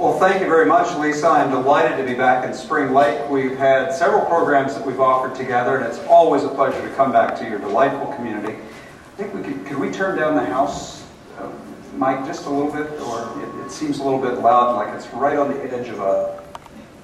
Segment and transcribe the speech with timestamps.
[0.00, 1.28] Well, thank you very much, Lisa.
[1.28, 3.28] I'm delighted to be back in Spring Lake.
[3.28, 7.12] We've had several programs that we've offered together, and it's always a pleasure to come
[7.12, 8.54] back to your delightful community.
[8.54, 11.04] I think we could, could we turn down the house
[11.38, 11.52] uh,
[11.98, 15.06] mic just a little bit, or it, it seems a little bit loud, like it's
[15.08, 16.42] right on the edge of a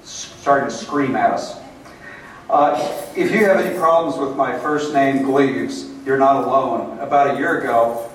[0.01, 1.55] starting to scream at us.
[2.49, 6.97] Uh, if you have any problems with my first name, Gleaves, you're not alone.
[6.97, 8.09] About a year ago,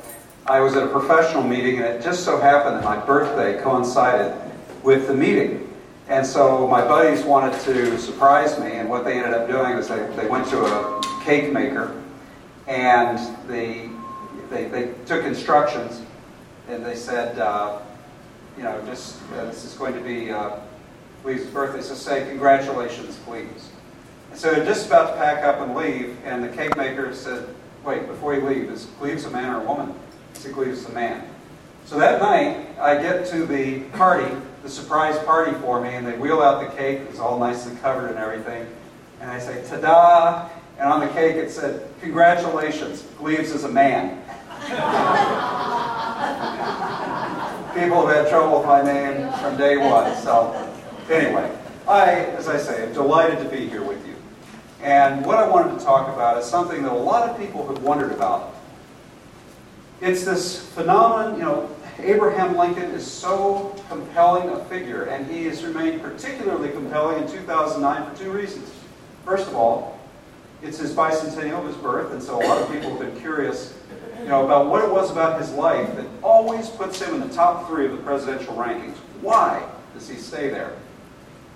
[0.45, 4.42] I was at a professional meeting, and it just so happened that my birthday coincided
[4.83, 5.73] with the meeting.
[6.09, 9.89] And so my buddies wanted to surprise me, and what they ended up doing is
[9.89, 12.03] they, they went to a cake maker
[12.67, 13.19] and
[13.49, 13.89] they,
[14.51, 16.03] they, they took instructions
[16.69, 17.81] and they said, uh,
[18.57, 20.57] you know, just uh, this is going to be uh,
[21.23, 23.71] Cleve's birthday, so say congratulations, please.
[24.31, 27.47] And so they're just about to pack up and leave, and the cake maker said,
[27.85, 29.95] wait, before you leave, is Cleves a man or a woman?
[30.33, 31.25] He said, Cleves a man.
[31.85, 36.17] So that night, I get to the party, the surprise party for me, and they
[36.17, 37.01] wheel out the cake.
[37.09, 38.67] It's all nicely covered and everything.
[39.21, 40.49] And I say, ta-da!
[40.79, 44.19] And on the cake it said, congratulations, Gleaves is a man.
[47.75, 50.15] People have had trouble with my name from day one.
[50.23, 50.53] So
[51.11, 51.51] anyway,
[51.89, 54.15] I, as I say, am delighted to be here with you.
[54.83, 57.83] And what I wanted to talk about is something that a lot of people have
[57.83, 58.55] wondered about.
[60.01, 61.71] It's this phenomenon, you know,
[62.03, 68.11] Abraham Lincoln is so compelling a figure, and he has remained particularly compelling in 2009
[68.11, 68.71] for two reasons.
[69.25, 70.01] First of all,
[70.63, 73.75] it's his bicentennial of his birth, and so a lot of people have been curious
[74.21, 77.35] you know, about what it was about his life that always puts him in the
[77.35, 78.97] top three of the presidential rankings.
[79.21, 79.65] Why
[79.95, 80.75] does he stay there?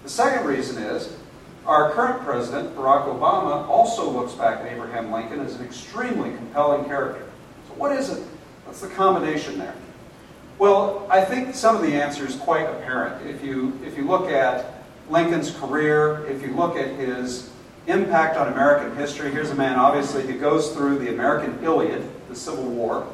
[0.04, 1.16] The second reason is
[1.64, 6.84] our current president, Barack Obama, also looks back at Abraham Lincoln as an extremely compelling
[6.84, 7.26] character.
[7.68, 8.22] So, what is it?
[8.64, 9.74] What's the combination there?
[10.58, 13.26] Well, I think some of the answer is quite apparent.
[13.26, 17.50] If you, if you look at Lincoln's career, if you look at his
[17.86, 22.34] impact on American history, here's a man, obviously, who goes through the American Iliad, the
[22.34, 23.06] Civil War,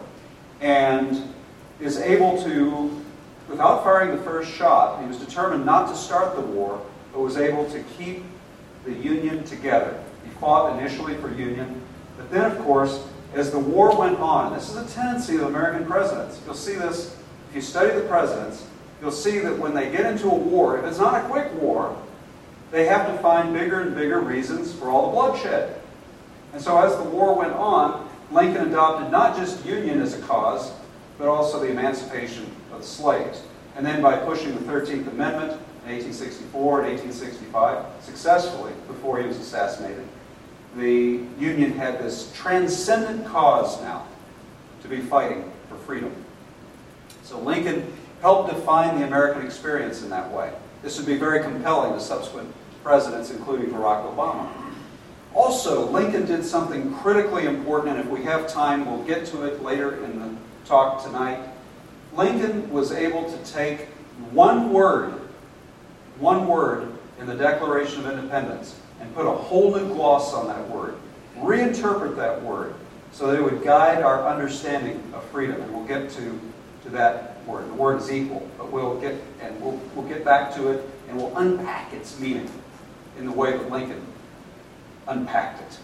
[0.61, 1.35] and
[1.81, 3.03] is able to,
[3.49, 6.81] without firing the first shot, he was determined not to start the war,
[7.13, 8.23] but was able to keep
[8.85, 10.01] the Union together.
[10.25, 11.83] He fought initially for Union,
[12.17, 15.85] but then, of course, as the war went on, this is a tendency of American
[15.87, 17.17] presidents, you'll see this
[17.53, 18.65] if you study the presidents,
[19.03, 21.95] you'll see that when they get into a war, if it's not a quick war,
[22.71, 25.79] they have to find bigger and bigger reasons for all the bloodshed.
[26.55, 30.73] And so as the war went on, Lincoln adopted not just Union as a cause,
[31.19, 33.43] but also the emancipation of the slaves.
[33.77, 35.53] And then by pushing the 13th Amendment
[35.85, 40.09] in 1864 and 1865 successfully before he was assassinated,
[40.79, 44.07] the Union had this transcendent cause now
[44.81, 46.22] to be fighting for freedom.
[47.33, 50.53] So Lincoln helped define the American experience in that way.
[50.83, 52.53] This would be very compelling to subsequent
[52.85, 54.53] presidents, including Barack Obama.
[55.33, 59.63] Also, Lincoln did something critically important, and if we have time, we'll get to it
[59.63, 60.29] later in the
[60.67, 61.41] talk tonight.
[62.15, 63.87] Lincoln was able to take
[64.33, 65.15] one word,
[66.19, 70.69] one word in the Declaration of Independence, and put a whole new gloss on that
[70.69, 70.97] word,
[71.39, 72.75] reinterpret that word,
[73.11, 75.63] so that it would guide our understanding of freedom.
[75.63, 76.39] And we'll get to
[76.85, 77.69] to that word.
[77.69, 81.17] The word is equal, but we'll get and we'll, we'll get back to it and
[81.17, 82.51] we'll unpack its meaning
[83.19, 84.05] in the way that Lincoln
[85.07, 85.79] unpacked it.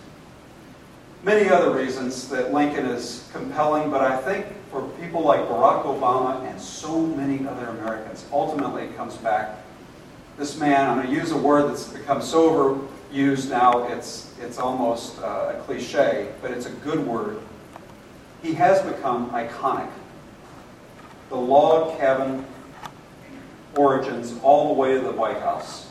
[1.23, 6.49] Many other reasons that Lincoln is compelling, but I think for people like Barack Obama
[6.49, 9.59] and so many other Americans, ultimately it comes back.
[10.37, 12.79] This man, I'm going to use a word that's become so
[13.13, 17.41] overused now, it's, it's almost uh, a cliche, but it's a good word.
[18.43, 19.91] He has become iconic
[21.29, 22.45] the log cabin
[23.77, 25.89] origins all the way to the White House.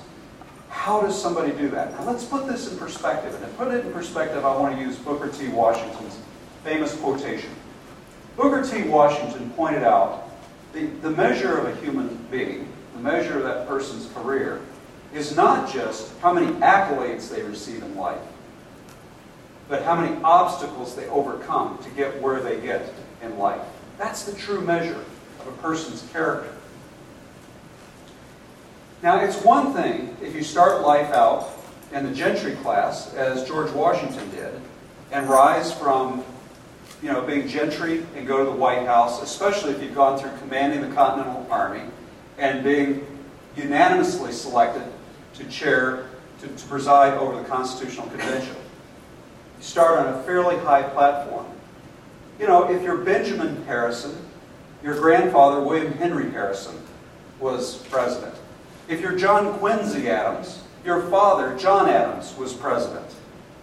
[0.70, 1.92] How does somebody do that?
[1.92, 3.34] Now let's put this in perspective.
[3.36, 5.48] And to put it in perspective, I want to use Booker T.
[5.50, 6.18] Washington's
[6.64, 7.50] famous quotation.
[8.36, 8.84] Booker T.
[8.88, 10.30] Washington pointed out
[10.74, 14.62] the, the measure of a human being, the measure of that person's career,
[15.14, 18.22] is not just how many accolades they receive in life,
[19.70, 23.62] but how many obstacles they overcome to get where they get in life.
[23.98, 25.04] That's the true measure
[25.48, 26.54] a person's character.
[29.04, 31.50] Now, it's one thing if you start life out
[31.94, 34.60] in the gentry class, as George Washington did,
[35.12, 36.24] and rise from
[37.02, 40.32] you know, being gentry and go to the White House, especially if you've gone through
[40.40, 41.84] commanding the Continental Army
[42.38, 43.06] and being
[43.56, 44.84] unanimously selected
[45.36, 46.08] to chair,
[46.42, 48.56] to, to preside over the Constitutional Convention.
[49.58, 51.46] You start on a fairly high platform.
[52.40, 54.16] You know, if you're Benjamin Harrison
[54.84, 56.80] your grandfather, William Henry Harrison,
[57.40, 58.34] was president.
[58.88, 63.06] If you're John Quincy Adams, your father, John Adams, was president.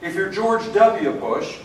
[0.02, 1.12] If you're George W.
[1.12, 1.58] Bush,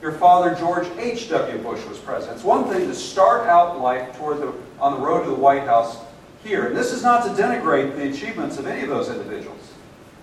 [0.00, 1.58] your father, George H.W.
[1.58, 2.36] Bush, was president.
[2.36, 5.64] It's one thing to start out life toward the, on the road to the White
[5.64, 5.96] House
[6.44, 6.66] here.
[6.66, 9.72] And this is not to denigrate the achievements of any of those individuals.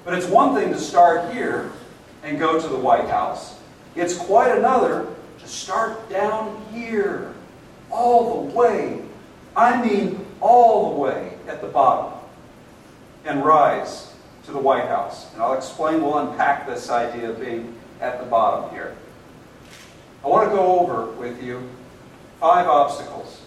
[0.05, 1.71] But it's one thing to start here
[2.23, 3.55] and go to the White House.
[3.95, 5.07] It's quite another
[5.39, 7.30] to start down here,
[7.91, 9.01] all the way.
[9.55, 12.19] I mean, all the way at the bottom,
[13.25, 14.13] and rise
[14.45, 15.31] to the White House.
[15.33, 18.95] And I'll explain, we'll unpack this idea of being at the bottom here.
[20.23, 21.67] I want to go over with you
[22.39, 23.41] five obstacles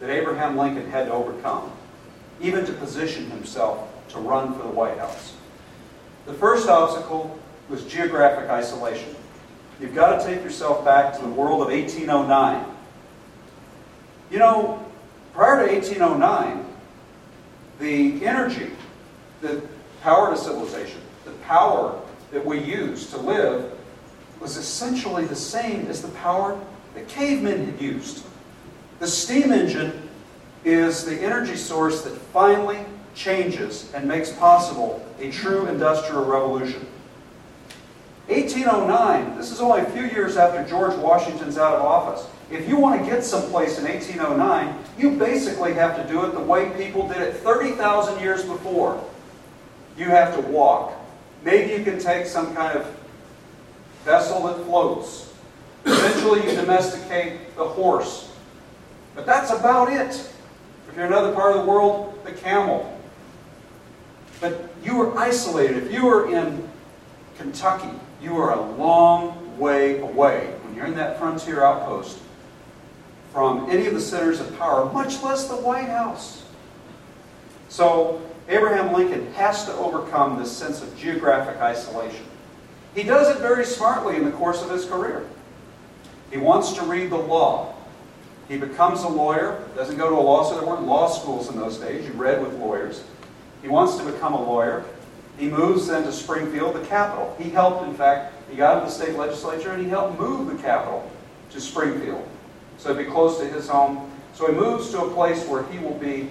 [0.00, 1.72] that Abraham Lincoln had to overcome,
[2.40, 5.34] even to position himself to run for the White House.
[6.26, 7.38] The first obstacle
[7.68, 9.14] was geographic isolation.
[9.80, 12.75] You've got to take yourself back to the world of 1809.
[14.30, 14.84] You know,
[15.32, 16.64] prior to 1809,
[17.78, 18.70] the energy,
[19.40, 19.62] the
[20.02, 22.00] power to civilization, the power
[22.32, 23.72] that we use to live
[24.40, 26.58] was essentially the same as the power
[26.94, 28.24] that cavemen had used.
[28.98, 30.08] The steam engine
[30.64, 32.84] is the energy source that finally
[33.14, 36.86] changes and makes possible a true industrial revolution.
[38.28, 42.26] 1809, this is only a few years after George Washington's out of office.
[42.50, 46.40] If you want to get someplace in 1809, you basically have to do it the
[46.40, 49.02] way people did it 30,000 years before.
[49.98, 50.92] You have to walk.
[51.42, 52.86] Maybe you can take some kind of
[54.04, 55.34] vessel that floats.
[55.84, 58.32] Eventually you domesticate the horse.
[59.16, 60.10] But that's about it.
[60.88, 62.92] If you're in another part of the world, the camel.
[64.40, 65.78] But you were isolated.
[65.78, 66.68] If you were in
[67.38, 67.90] Kentucky,
[68.22, 72.20] you are a long way away when you're in that frontier outpost
[73.36, 76.42] from any of the centers of power, much less the White House.
[77.68, 82.24] So Abraham Lincoln has to overcome this sense of geographic isolation.
[82.94, 85.28] He does it very smartly in the course of his career.
[86.30, 87.74] He wants to read the law.
[88.48, 90.58] He becomes a lawyer, doesn't go to a law school.
[90.58, 92.06] There weren't law schools in those days.
[92.06, 93.04] You read with lawyers.
[93.60, 94.82] He wants to become a lawyer.
[95.36, 97.36] He moves then to Springfield, the capital.
[97.38, 100.62] He helped, in fact, he got into the state legislature and he helped move the
[100.62, 101.06] capital
[101.50, 102.26] to Springfield.
[102.78, 104.10] So be close to his home.
[104.34, 106.30] So he moves to a place where he will be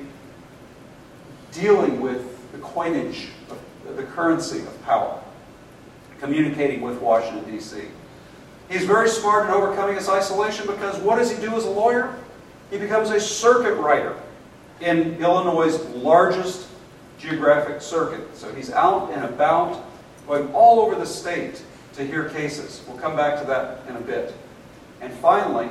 [1.52, 3.30] dealing with the coinage,
[3.88, 5.20] of the currency of power,
[6.20, 7.82] communicating with Washington, D.C.
[8.70, 12.16] He's very smart in overcoming his isolation because what does he do as a lawyer?
[12.72, 14.16] He becomes a circuit rider
[14.82, 16.68] in Illinois' largest
[17.20, 18.36] geographic circuit.
[18.36, 19.84] So he's out and about,
[20.28, 21.64] going all over the state
[21.94, 22.84] to hear cases.
[22.88, 24.34] We'll come back to that in a bit.
[25.02, 25.70] And finally,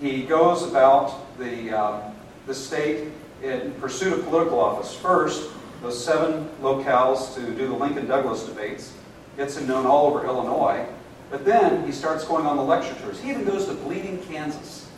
[0.00, 2.02] he goes about the, um,
[2.46, 3.08] the state
[3.42, 4.94] in pursuit of political office.
[4.94, 5.50] First,
[5.82, 8.94] those seven locales to do the Lincoln-Douglas debates
[9.36, 10.84] gets him known all over Illinois.
[11.30, 13.20] But then he starts going on the lecture tours.
[13.20, 14.88] He even goes to Bleeding, Kansas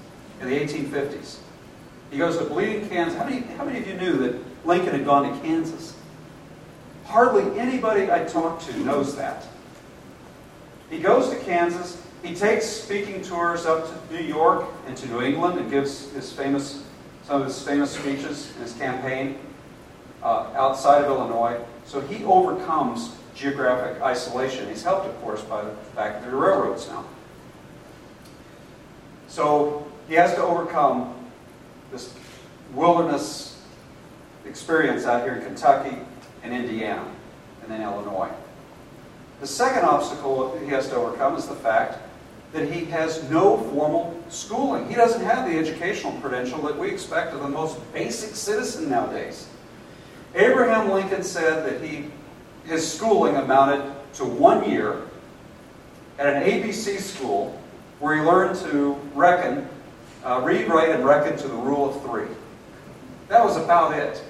[0.41, 1.38] in the 1850s.
[2.11, 3.19] He goes to Bleeding, Kansas.
[3.19, 5.94] How many, how many of you knew that Lincoln had gone to Kansas?
[7.05, 9.47] Hardly anybody I talked to knows that.
[10.88, 12.00] He goes to Kansas.
[12.22, 16.31] He takes speaking tours up to New York and to New England and gives his
[16.32, 16.84] famous,
[17.25, 19.38] some of his famous speeches in his campaign
[20.22, 21.58] uh, outside of Illinois.
[21.87, 24.68] So he overcomes geographic isolation.
[24.68, 27.06] He's helped, of course, by the fact that there are railroads now.
[29.28, 31.14] So he has to overcome
[31.90, 32.12] this
[32.75, 33.62] wilderness
[34.44, 35.97] experience out here in Kentucky
[36.42, 37.06] and Indiana
[37.62, 38.30] and then Illinois.
[39.40, 41.99] The second obstacle he has to overcome is the fact
[42.52, 44.88] that he has no formal schooling.
[44.88, 49.49] He doesn't have the educational credential that we expect of the most basic citizen nowadays.
[50.35, 52.07] Abraham Lincoln said that he,
[52.64, 55.02] his schooling amounted to one year
[56.19, 57.61] at an ABC school
[58.00, 59.69] where he learned to reckon,
[60.25, 62.28] uh, read, write, and reckon to the rule of three.
[63.28, 64.23] That was about it.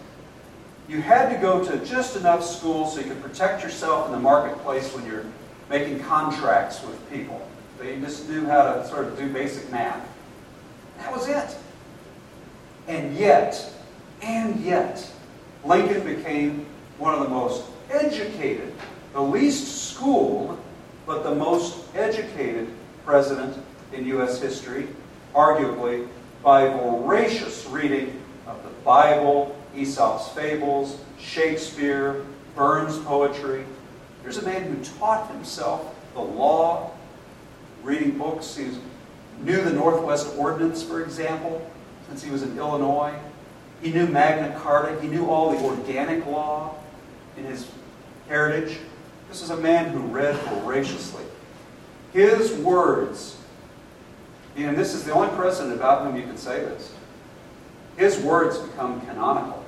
[0.88, 4.18] You had to go to just enough school so you could protect yourself in the
[4.18, 5.24] marketplace when you're
[5.70, 7.40] making contracts with people.
[7.80, 10.06] They just knew how to sort of do basic math.
[10.98, 11.56] That was it.
[12.86, 13.72] And yet,
[14.20, 15.10] and yet,
[15.64, 16.66] Lincoln became
[16.98, 18.74] one of the most educated,
[19.14, 20.60] the least schooled,
[21.06, 22.68] but the most educated
[23.06, 23.56] president
[23.94, 24.40] in U.S.
[24.40, 24.86] history,
[25.34, 26.06] arguably
[26.42, 33.64] by voracious reading of the Bible, Aesop's fables, Shakespeare, Burns' poetry.
[34.22, 36.90] Here's a man who taught himself the law,
[37.82, 38.56] reading books.
[38.56, 38.68] He
[39.42, 41.68] knew the Northwest Ordinance, for example,
[42.08, 43.14] since he was in Illinois.
[43.82, 45.00] He knew Magna Carta.
[45.00, 46.74] He knew all the organic law
[47.36, 47.70] in his
[48.28, 48.78] heritage.
[49.28, 51.24] This is a man who read voraciously.
[52.12, 53.36] His words,
[54.56, 56.92] and this is the only president about whom you can say this,
[57.96, 59.64] his words become canonical.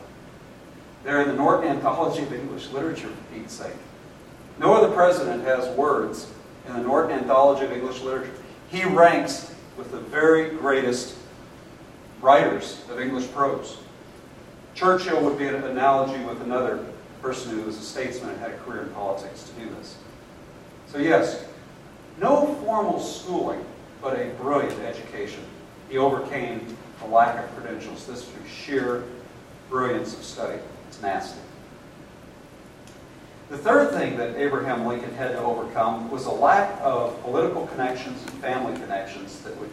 [1.04, 3.72] They're in the Norton Anthology of English Literature, for Pete's sake.
[4.58, 6.31] No other president has words
[6.66, 8.32] in the Norton Anthology of English Literature.
[8.70, 11.16] He ranks with the very greatest
[12.20, 13.78] writers of English prose.
[14.74, 16.84] Churchill would be an analogy with another
[17.20, 19.96] person who was a statesman and had a career in politics to do this.
[20.86, 21.44] So, yes,
[22.18, 23.64] no formal schooling,
[24.00, 25.42] but a brilliant education.
[25.88, 28.06] He overcame the lack of credentials.
[28.06, 29.04] This through sheer
[29.68, 30.58] brilliance of study.
[30.88, 31.38] It's nasty.
[33.52, 38.18] The third thing that Abraham Lincoln had to overcome was a lack of political connections
[38.22, 39.68] and family connections that would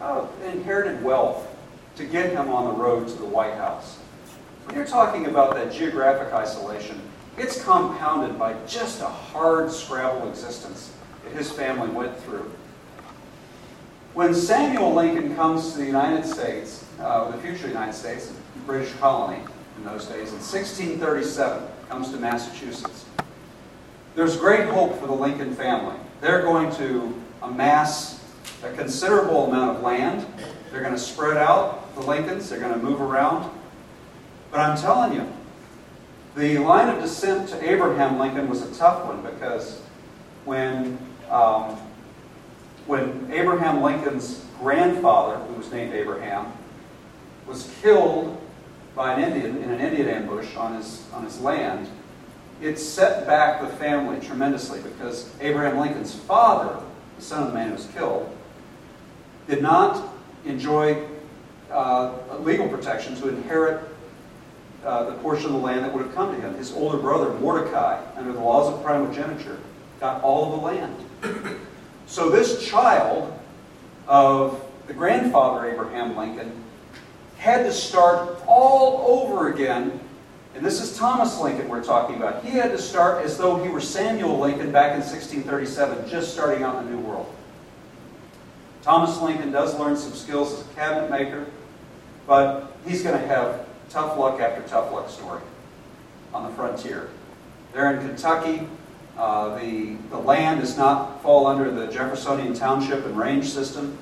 [0.00, 1.46] uh, inherited wealth
[1.96, 3.98] to get him on the road to the White House.
[4.64, 6.98] When you're talking about that geographic isolation,
[7.36, 10.94] it's compounded by just a hard scrabble existence
[11.24, 12.50] that his family went through.
[14.14, 18.32] When Samuel Lincoln comes to the United States, uh, the future United States,
[18.64, 19.42] British colony
[19.76, 23.04] in those days, in 1637, comes to Massachusetts.
[24.14, 25.96] There's great hope for the Lincoln family.
[26.20, 28.24] They're going to amass
[28.62, 30.24] a considerable amount of land.
[30.70, 32.48] They're going to spread out the Lincolns.
[32.48, 33.50] They're going to move around.
[34.52, 35.32] But I'm telling you,
[36.36, 39.82] the line of descent to Abraham Lincoln was a tough one because
[40.44, 40.96] when,
[41.28, 41.76] um,
[42.86, 46.52] when Abraham Lincoln's grandfather, who was named Abraham,
[47.48, 48.40] was killed
[48.94, 51.88] by an Indian in an Indian ambush on his, on his land,
[52.60, 56.78] it set back the family tremendously because Abraham Lincoln's father,
[57.16, 58.36] the son of the man who was killed,
[59.48, 60.12] did not
[60.44, 61.06] enjoy
[61.70, 63.82] uh, legal protection to inherit
[64.84, 66.54] uh, the portion of the land that would have come to him.
[66.56, 69.58] His older brother, Mordecai, under the laws of primogeniture,
[70.00, 70.96] got all of the land.
[72.06, 73.32] So this child
[74.08, 76.52] of the grandfather, Abraham Lincoln,
[77.40, 79.98] had to start all over again.
[80.54, 82.44] And this is Thomas Lincoln we're talking about.
[82.44, 86.62] He had to start as though he were Samuel Lincoln back in 1637, just starting
[86.62, 87.34] out in the New World.
[88.82, 91.46] Thomas Lincoln does learn some skills as a cabinet maker,
[92.26, 95.40] but he's going to have tough luck after tough luck story
[96.34, 97.08] on the frontier.
[97.72, 98.68] They're in Kentucky.
[99.16, 103.96] Uh, the, the land does not fall under the Jeffersonian Township and Range system.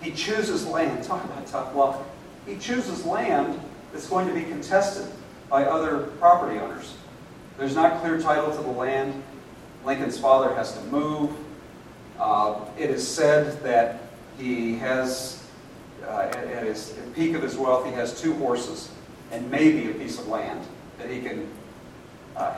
[0.00, 1.04] He chooses land.
[1.04, 2.06] Talk about tough luck.
[2.50, 3.60] He chooses land
[3.92, 5.06] that's going to be contested
[5.48, 6.94] by other property owners.
[7.56, 9.22] There's not clear title to the land.
[9.84, 11.30] Lincoln's father has to move.
[12.18, 14.00] Uh, it is said that
[14.36, 15.46] he has,
[16.04, 18.90] uh, at, at his at peak of his wealth, he has two horses
[19.30, 20.66] and maybe a piece of land
[20.98, 21.48] that he can
[22.36, 22.54] uh,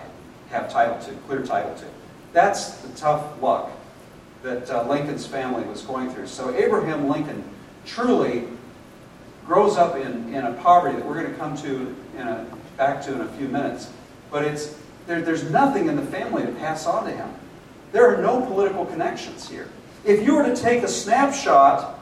[0.49, 1.85] have title to, clear title to.
[2.33, 3.71] That's the tough luck
[4.43, 6.29] that uh, Lincoln's family was going through.
[6.29, 7.45] So Abraham Lincoln
[7.85, 8.49] truly
[9.47, 12.47] grows up in, in a poverty that we're going to come to in a,
[12.77, 13.91] back to in a few minutes.
[14.31, 17.31] But it's, there, there's nothing in the family to pass on to him.
[17.93, 19.69] There are no political connections here.
[20.05, 21.99] If you were to take a snapshot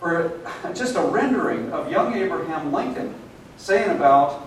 [0.00, 0.32] or
[0.74, 3.14] just a rendering of young Abraham Lincoln
[3.56, 4.40] saying about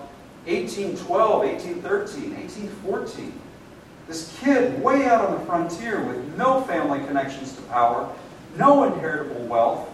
[0.46, 3.40] 1812, 1813, 1814,
[4.06, 8.12] this kid way out on the frontier with no family connections to power,
[8.56, 9.88] no inheritable wealth,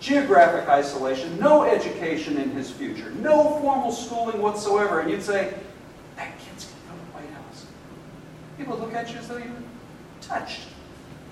[0.00, 5.54] geographic isolation, no education in his future, no formal schooling whatsoever, and you'd say,
[6.16, 7.66] that kid's going to go to the White House.
[8.56, 9.52] People look at you as though you're
[10.20, 10.60] touched,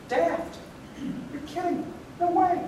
[0.09, 0.59] daft.
[1.33, 1.93] You're kidding.
[2.19, 2.67] No way.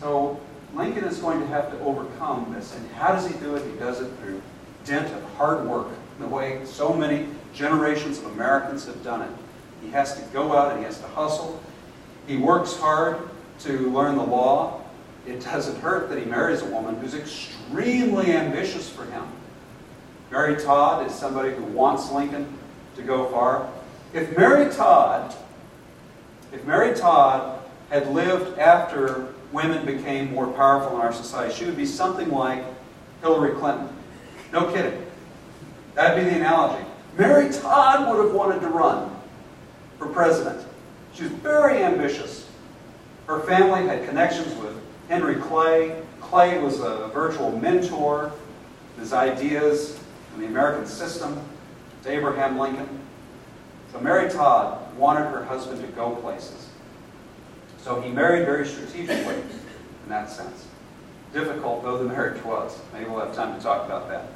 [0.00, 0.40] So
[0.74, 2.74] Lincoln is going to have to overcome this.
[2.74, 3.70] And how does he do it?
[3.70, 4.40] He does it through
[4.84, 9.30] dint of hard work, the way so many generations of Americans have done it.
[9.82, 11.62] He has to go out and he has to hustle.
[12.26, 13.28] He works hard
[13.60, 14.82] to learn the law.
[15.26, 19.24] It doesn't hurt that he marries a woman who's extremely ambitious for him.
[20.30, 22.46] Mary Todd is somebody who wants Lincoln
[22.96, 23.68] to go far.
[24.12, 25.34] If Mary Todd
[26.54, 27.58] if Mary Todd
[27.90, 32.64] had lived after women became more powerful in our society, she would be something like
[33.20, 33.88] Hillary Clinton.
[34.52, 35.04] No kidding.
[35.94, 36.84] That'd be the analogy.
[37.18, 39.10] Mary Todd would have wanted to run
[39.98, 40.64] for president.
[41.12, 42.43] She was very ambitious.
[43.26, 44.76] Her family had connections with
[45.08, 46.02] Henry Clay.
[46.20, 48.32] Clay was a virtual mentor,
[48.98, 49.98] his ideas
[50.34, 51.40] and the American system
[52.02, 53.00] to Abraham Lincoln.
[53.92, 56.68] So Mary Todd wanted her husband to go places.
[57.78, 60.66] So he married very strategically in that sense.
[61.32, 62.78] difficult though the marriage was.
[62.92, 64.26] Maybe we'll have time to talk about that.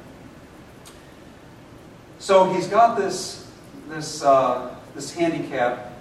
[2.19, 3.47] So he's got this,
[3.87, 5.93] this, uh, this handicap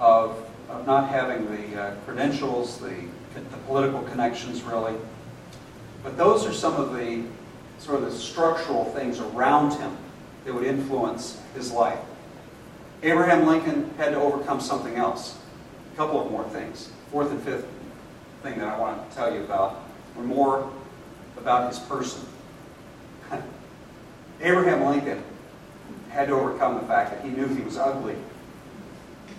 [0.00, 2.94] of, of not having the uh, credentials, the,
[3.34, 4.94] the political connections really.
[6.02, 7.24] But those are some of the
[7.78, 9.96] sort of the structural things around him
[10.44, 11.98] that would influence his life.
[13.02, 15.38] Abraham Lincoln had to overcome something else.
[15.92, 16.90] A couple of more things.
[17.10, 17.66] Fourth and fifth
[18.42, 19.82] thing that I want to tell you about
[20.16, 20.70] were more
[21.36, 22.22] about his person.
[24.40, 25.22] Abraham Lincoln
[26.10, 28.16] had to overcome the fact that he knew he was ugly.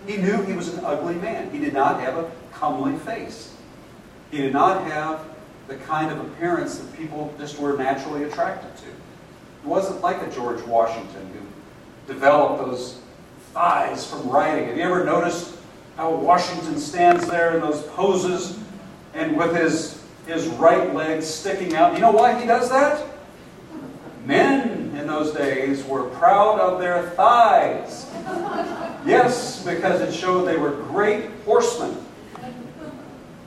[0.07, 1.49] He knew he was an ugly man.
[1.51, 3.53] He did not have a comely face.
[4.31, 5.25] He did not have
[5.67, 8.89] the kind of appearance that people just were naturally attracted to.
[8.89, 12.99] It wasn't like a George Washington who developed those
[13.53, 14.67] thighs from writing.
[14.67, 15.55] Have you ever noticed
[15.97, 18.57] how Washington stands there in those poses
[19.13, 21.93] and with his, his right leg sticking out?
[21.93, 23.05] You know why he does that?
[24.25, 28.05] Men in those days were proud of their thighs.
[29.05, 31.97] Yes, because it showed they were great horsemen.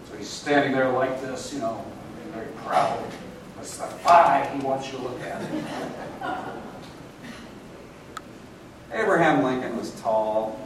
[0.08, 1.84] So he's standing there like this, you know,
[2.32, 3.02] very proud.
[3.56, 5.42] That's the thigh he wants you to look at.
[8.92, 10.58] Abraham Lincoln was tall.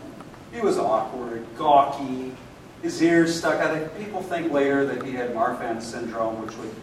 [0.53, 2.35] He was awkward, gawky.
[2.83, 3.99] His ears stuck out.
[3.99, 6.75] People think later that he had Marfan syndrome, which would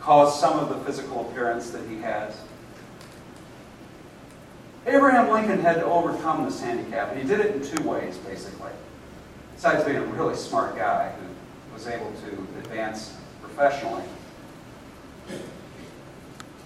[0.00, 2.36] cause some of the physical appearance that he has.
[4.86, 8.70] Abraham Lincoln had to overcome this handicap, and he did it in two ways, basically.
[9.56, 14.04] Besides being a really smart guy who was able to advance professionally,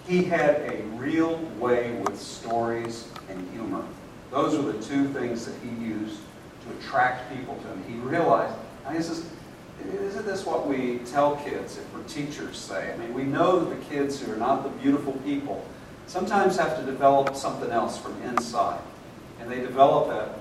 [0.07, 3.85] he had a real way with stories and humor.
[4.31, 6.21] Those were the two things that he used
[6.67, 7.85] to attract people to him.
[7.89, 8.55] He realized,
[8.87, 9.25] I mean, says,
[9.83, 12.93] isn't this what we tell kids if we're teachers say?
[12.93, 15.65] I mean, we know that the kids who are not the beautiful people
[16.11, 18.81] sometimes have to develop something else from inside.
[19.41, 20.39] And they develop that,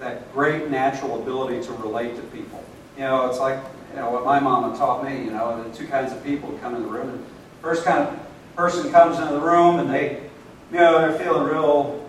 [0.00, 2.64] that great natural ability to relate to people.
[2.96, 3.60] You know, it's like
[3.90, 6.74] you know what my mama taught me, you know, the two kinds of people come
[6.74, 7.10] in the room.
[7.10, 7.24] And
[7.62, 8.18] first kind of
[8.56, 10.20] person comes into the room and they,
[10.72, 12.08] you know, they're feeling real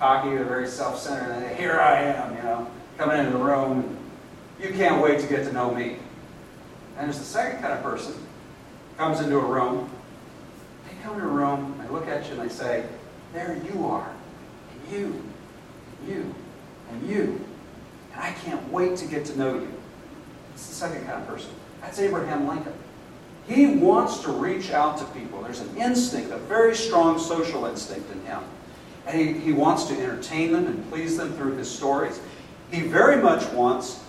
[0.00, 2.66] cocky, they're very self-centered, and they, here I am, you know,
[2.98, 3.96] coming into the room.
[4.60, 5.98] You can't wait to get to know me.
[6.98, 8.14] And there's the second kind of person
[8.98, 9.88] comes into a room.
[10.88, 12.84] They come into a room, they look at you, and they say,
[13.32, 14.10] there you are,
[14.72, 15.22] and you,
[16.00, 16.34] and you,
[16.90, 17.44] and you.
[18.12, 19.72] And I can't wait to get to know you.
[20.54, 21.50] It's the second kind of person.
[21.80, 22.72] That's Abraham Lincoln.
[23.46, 25.42] He wants to reach out to people.
[25.42, 28.42] There's an instinct, a very strong social instinct in him.
[29.06, 32.20] And he, he wants to entertain them and please them through his stories.
[32.72, 34.00] He very much wants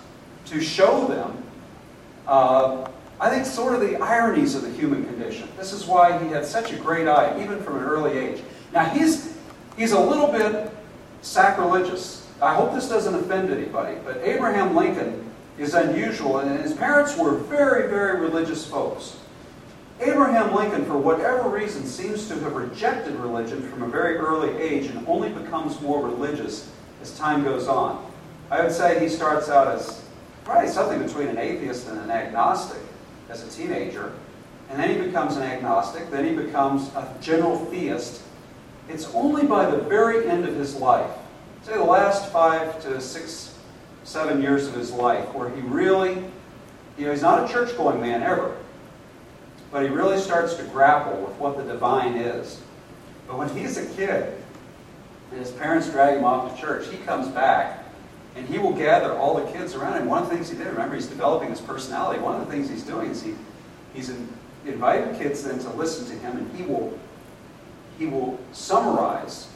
[0.45, 1.43] to show them,
[2.25, 5.49] uh, I think, sort of the ironies of the human condition.
[5.57, 8.41] This is why he had such a great eye, even from an early age.
[8.73, 9.35] Now, he's,
[9.75, 10.71] he's a little bit
[11.21, 12.27] sacrilegious.
[12.41, 17.31] I hope this doesn't offend anybody, but Abraham Lincoln is unusual, and his parents were
[17.35, 19.17] very, very religious folks.
[19.99, 24.85] Abraham Lincoln, for whatever reason, seems to have rejected religion from a very early age
[24.91, 26.69] and only becomes more religious
[27.01, 28.05] as time goes on.
[28.51, 30.03] I would say he starts out as
[30.45, 32.79] probably something between an atheist and an agnostic
[33.29, 34.13] as a teenager,
[34.69, 38.21] and then he becomes an agnostic, then he becomes a general theist.
[38.89, 41.11] It's only by the very end of his life,
[41.63, 43.55] say the last five to six,
[44.03, 46.15] seven years of his life, where he really,
[46.97, 48.55] you know, he's not a church going man ever.
[49.71, 52.61] But he really starts to grapple with what the divine is.
[53.27, 54.33] But when he's a kid,
[55.31, 57.83] and his parents drag him off to church, he comes back
[58.37, 60.07] and he will gather all the kids around him.
[60.07, 62.21] One of the things he did, remember, he's developing his personality.
[62.21, 63.33] One of the things he's doing is he,
[63.95, 64.29] he's in,
[64.65, 66.97] invited kids then to listen to him, and he will,
[67.97, 69.49] he will summarize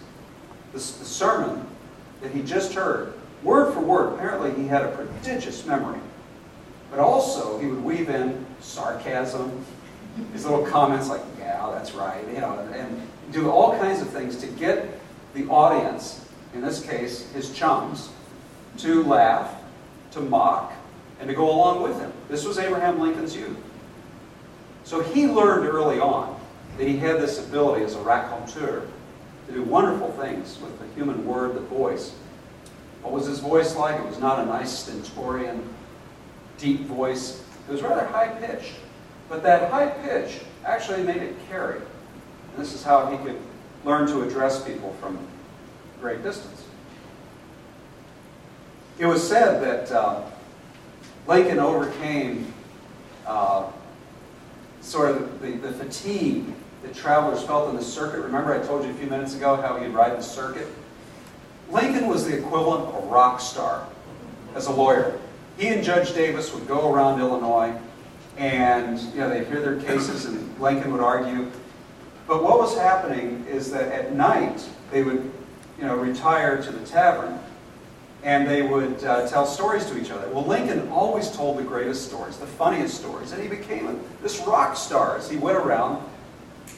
[0.72, 1.64] the, the sermon
[2.22, 3.14] that he just heard,
[3.44, 4.14] word for word.
[4.16, 6.00] Apparently, he had a prodigious memory.
[6.90, 9.64] But also, he would weave in sarcasm,
[10.34, 13.00] his little comments like, yeah, that's right, you know, and
[13.32, 15.00] do all kinds of things to get
[15.36, 18.10] the audience, in this case, his chums,
[18.78, 19.56] to laugh,
[20.12, 20.74] to mock,
[21.20, 22.12] and to go along with him.
[22.30, 23.58] This was Abraham Lincoln's youth.
[24.84, 26.40] So he learned early on
[26.78, 28.88] that he had this ability as a raconteur
[29.48, 32.16] to do wonderful things with the human word, the voice.
[33.02, 34.00] What was his voice like?
[34.00, 35.68] It was not a nice stentorian,
[36.58, 37.44] deep voice.
[37.68, 38.74] It was rather high pitched.
[39.30, 41.78] But that high pitch actually made it carry.
[41.78, 43.40] And this is how he could
[43.86, 45.18] learn to address people from
[46.00, 46.51] great distance.
[49.00, 50.22] It was said that uh,
[51.28, 52.54] Lincoln overcame
[53.26, 53.70] uh,
[54.82, 56.46] sort of the, the fatigue
[56.84, 58.22] that travelers felt on the circuit.
[58.22, 60.68] Remember I told you a few minutes ago how he'd ride the circuit?
[61.70, 63.88] Lincoln was the equivalent of a rock star
[64.56, 65.20] as a lawyer.
[65.58, 67.78] He and Judge Davis would go around Illinois
[68.38, 71.50] and you know, they'd hear their cases and Lincoln would argue.
[72.28, 75.32] But what was happening is that at night they would
[75.78, 77.40] you know, retire to the tavern
[78.24, 80.28] and they would uh, tell stories to each other.
[80.30, 84.40] Well, Lincoln always told the greatest stories, the funniest stories, and he became a, this
[84.42, 86.04] rock star as he went around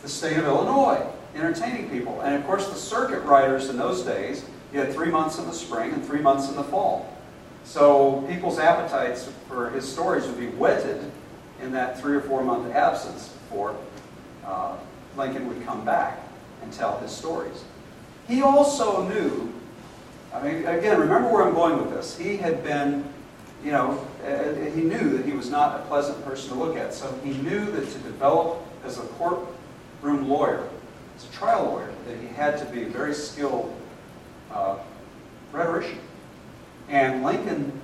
[0.01, 2.21] the state of Illinois entertaining people.
[2.21, 5.53] And of course, the circuit riders in those days, you had three months in the
[5.53, 7.09] spring and three months in the fall.
[7.63, 11.11] So people's appetites for his stories would be whetted
[11.61, 13.75] in that three or four month absence before
[14.45, 14.75] uh,
[15.15, 16.19] Lincoln would come back
[16.61, 17.63] and tell his stories.
[18.27, 19.53] He also knew,
[20.33, 22.17] I mean, again, remember where I'm going with this.
[22.17, 23.05] He had been,
[23.63, 26.93] you know, uh, he knew that he was not a pleasant person to look at.
[26.93, 30.67] So he knew that to develop as a courtroom lawyer,
[31.15, 33.73] as a trial lawyer, that he had to be a very skilled
[34.51, 34.79] uh,
[35.51, 35.99] rhetorician.
[36.89, 37.79] And Lincoln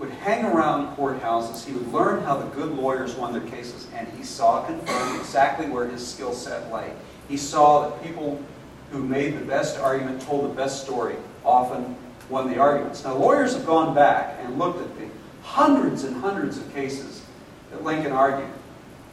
[0.00, 1.64] would hang around courthouses.
[1.64, 5.68] He would learn how the good lawyers won their cases, and he saw confirmed exactly
[5.68, 6.92] where his skill set lay.
[7.28, 8.42] He saw that people
[8.90, 11.96] who made the best argument, told the best story, often
[12.28, 13.04] won the arguments.
[13.04, 15.06] Now, lawyers have gone back and looked at the
[15.42, 17.22] hundreds and hundreds of cases
[17.70, 18.48] that Lincoln argued.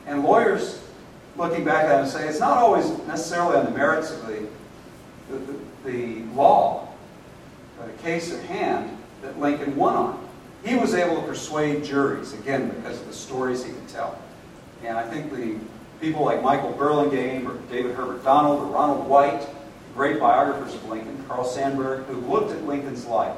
[0.07, 0.81] And lawyers,
[1.35, 4.47] looking back at it, say it's not always necessarily on the merits of the,
[5.29, 6.87] the, the, law,
[7.85, 10.27] the case at hand, that Lincoln won on.
[10.63, 14.21] He was able to persuade juries, again, because of the stories he could tell.
[14.83, 15.57] And I think the
[15.99, 19.47] people like Michael Burlingame or David Herbert Donald or Ronald White,
[19.93, 23.35] great biographers of Lincoln, Carl Sandburg, who looked at Lincoln's life,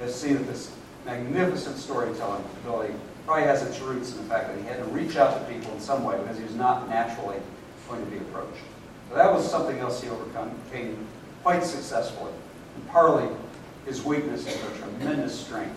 [0.00, 2.94] have seen that this magnificent storytelling ability
[3.26, 5.72] probably has its roots in the fact that he had to reach out to people
[5.72, 7.38] in some way because he was not naturally
[7.88, 8.62] going to be approached.
[9.08, 11.06] So that was something else he overcame
[11.42, 12.32] quite successfully.
[12.76, 13.28] And partly
[13.86, 15.76] his weakness is a tremendous strength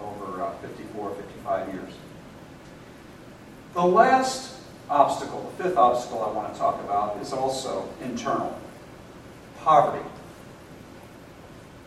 [0.00, 1.92] over uh, 54, 55 years.
[3.74, 4.54] The last
[4.88, 8.58] obstacle, the fifth obstacle I want to talk about, is also internal
[9.62, 10.04] poverty.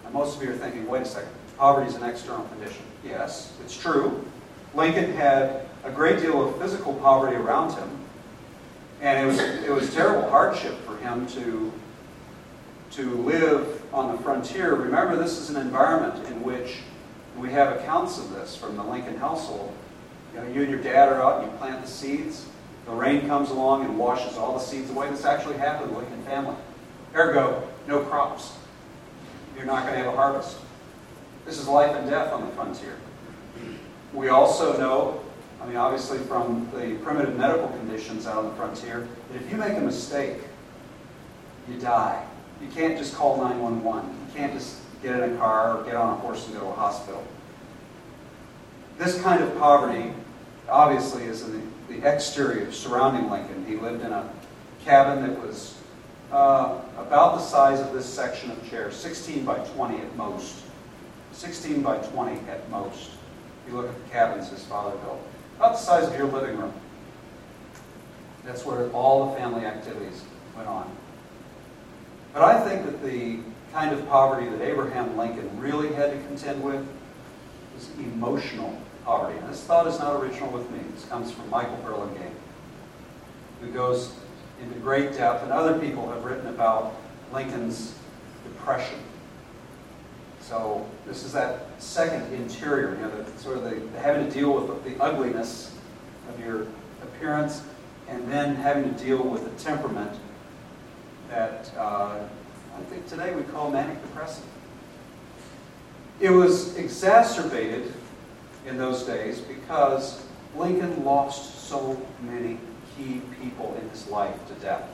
[0.03, 2.83] Now, most of you are thinking, wait a second, poverty is an external condition.
[3.03, 4.25] Yes, it's true.
[4.73, 7.89] Lincoln had a great deal of physical poverty around him,
[9.01, 11.71] and it was, it was terrible hardship for him to,
[12.91, 14.75] to live on the frontier.
[14.75, 16.77] Remember, this is an environment in which
[17.37, 19.73] we have accounts of this from the Lincoln household.
[20.33, 22.45] You know, you and your dad are out and you plant the seeds.
[22.85, 25.09] The rain comes along and washes all the seeds away.
[25.09, 26.55] This actually happened to the Lincoln family.
[27.15, 28.57] Ergo, no crops.
[29.55, 30.57] You're not going to have a harvest.
[31.45, 32.95] This is life and death on the frontier.
[34.13, 35.21] We also know,
[35.61, 39.57] I mean, obviously from the primitive medical conditions out on the frontier, that if you
[39.57, 40.37] make a mistake,
[41.69, 42.25] you die.
[42.61, 44.09] You can't just call 911.
[44.09, 46.67] You can't just get in a car or get on a horse and go to
[46.67, 47.23] a hospital.
[48.97, 50.13] This kind of poverty,
[50.69, 51.53] obviously, is in
[51.87, 53.65] the, the exterior surrounding Lincoln.
[53.65, 54.29] He lived in a
[54.85, 55.75] cabin that was
[56.31, 60.63] uh, about the size of this section of chairs, 16 by 20 at most.
[61.33, 63.11] 16 by 20 at most.
[63.65, 65.19] If you look at the cabins his father built.
[65.57, 66.73] About the size of your living room.
[68.43, 70.23] That's where all the family activities
[70.55, 70.89] went on.
[72.33, 73.39] But I think that the
[73.71, 76.85] kind of poverty that Abraham Lincoln really had to contend with
[77.75, 79.37] was emotional poverty.
[79.37, 80.79] And this thought is not original with me.
[80.93, 82.35] This comes from Michael Burlingame,
[83.61, 84.13] who goes
[84.61, 86.93] into great depth, and other people have written about
[87.33, 87.95] Lincoln's
[88.43, 88.99] depression.
[90.41, 94.31] So this is that second interior, you know, the, sort of the, the having to
[94.31, 95.75] deal with the, ugliness
[96.29, 96.67] of your
[97.03, 97.63] appearance,
[98.09, 100.11] and then having to deal with the temperament
[101.29, 102.19] that uh,
[102.77, 104.45] I think today we call manic depressive.
[106.19, 107.93] It was exacerbated
[108.67, 110.23] in those days because
[110.55, 112.57] Lincoln lost so many
[112.97, 114.89] key people in his life to death.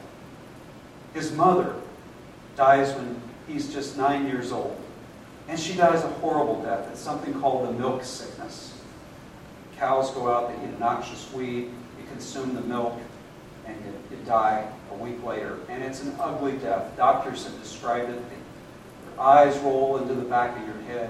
[1.14, 1.76] His mother
[2.56, 4.80] dies when he's just nine years old,
[5.48, 6.88] and she dies a horrible death.
[6.92, 8.74] It's something called the milk sickness.
[9.78, 12.98] Cows go out, they eat a noxious weed, they consume the milk,
[13.66, 13.76] and
[14.10, 15.60] you die a week later.
[15.70, 16.96] And it's an ugly death.
[16.98, 18.22] Doctors have described it.
[19.16, 21.10] Your eyes roll into the back of your head,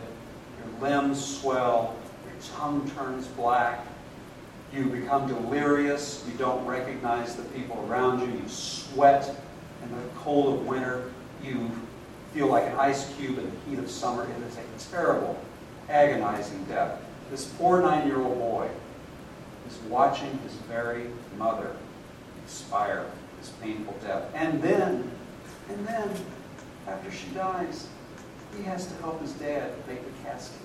[0.59, 1.95] your limbs swell,
[2.25, 3.85] your tongue turns black,
[4.73, 9.35] you become delirious, you don't recognize the people around you, you sweat
[9.83, 11.11] in the cold of winter,
[11.43, 11.71] you
[12.33, 14.23] feel like an ice cube in the heat of summer.
[14.23, 15.39] It is a terrible,
[15.89, 16.99] agonizing death.
[17.31, 18.69] This poor nine year old boy
[19.67, 21.75] is watching his very mother
[22.43, 23.05] expire
[23.39, 24.23] this painful death.
[24.33, 25.09] And then,
[25.69, 26.09] and then,
[26.87, 27.87] after she dies,
[28.55, 30.61] he has to help his dad make the casket.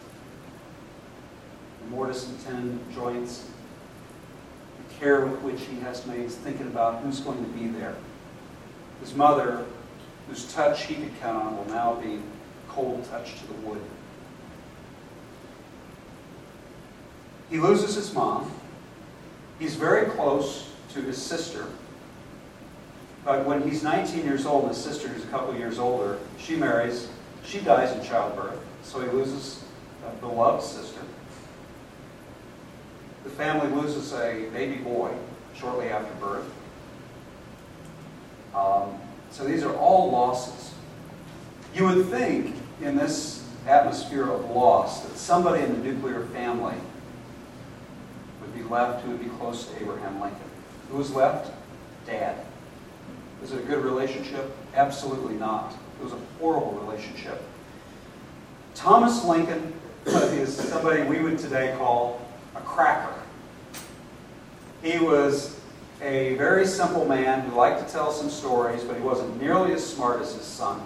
[1.83, 3.49] The mortise and tenon joints,
[5.03, 7.97] care with which he has made thinking about who's going to be there.
[9.01, 9.65] His mother,
[10.29, 12.21] whose touch he could count on, will now be
[12.69, 13.83] cold touch to the wood.
[17.51, 18.51] He loses his mom.
[19.59, 21.67] He's very close to his sister.
[23.25, 27.09] But when he's 19 years old, his sister, who's a couple years older, she marries.
[27.45, 29.65] She dies in childbirth, so he loses
[30.07, 31.01] a beloved sister.
[33.25, 35.13] The family loses a baby boy
[35.55, 36.51] shortly after birth.
[38.55, 38.99] Um,
[39.31, 40.75] so these are all losses.
[41.75, 46.77] You would think in this atmosphere of loss that somebody in the nuclear family
[48.41, 50.41] would be left who would be close to Abraham Lincoln.
[50.91, 51.53] Who was left?
[52.07, 52.37] Dad.
[53.41, 54.55] Was it a good relationship?
[54.75, 55.75] Absolutely not.
[56.01, 57.43] It was a horrible relationship.
[58.75, 59.73] Thomas Lincoln
[60.07, 62.21] is somebody we would today call
[62.73, 63.15] cracker.
[64.83, 65.61] He was
[66.01, 69.87] a very simple man who liked to tell some stories, but he wasn't nearly as
[69.87, 70.81] smart as his son.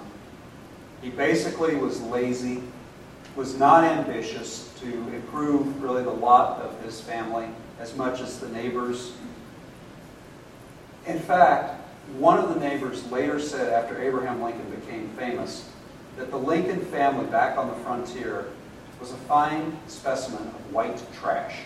[1.01, 2.62] He basically was lazy,
[3.37, 8.49] was not ambitious to improve really the lot of his family as much as the
[8.49, 9.12] neighbors.
[11.07, 11.81] In fact,
[12.18, 15.68] one of the neighbors later said after Abraham Lincoln became famous
[16.16, 18.46] that the Lincoln family back on the frontier
[19.01, 21.59] was a fine specimen of white trash.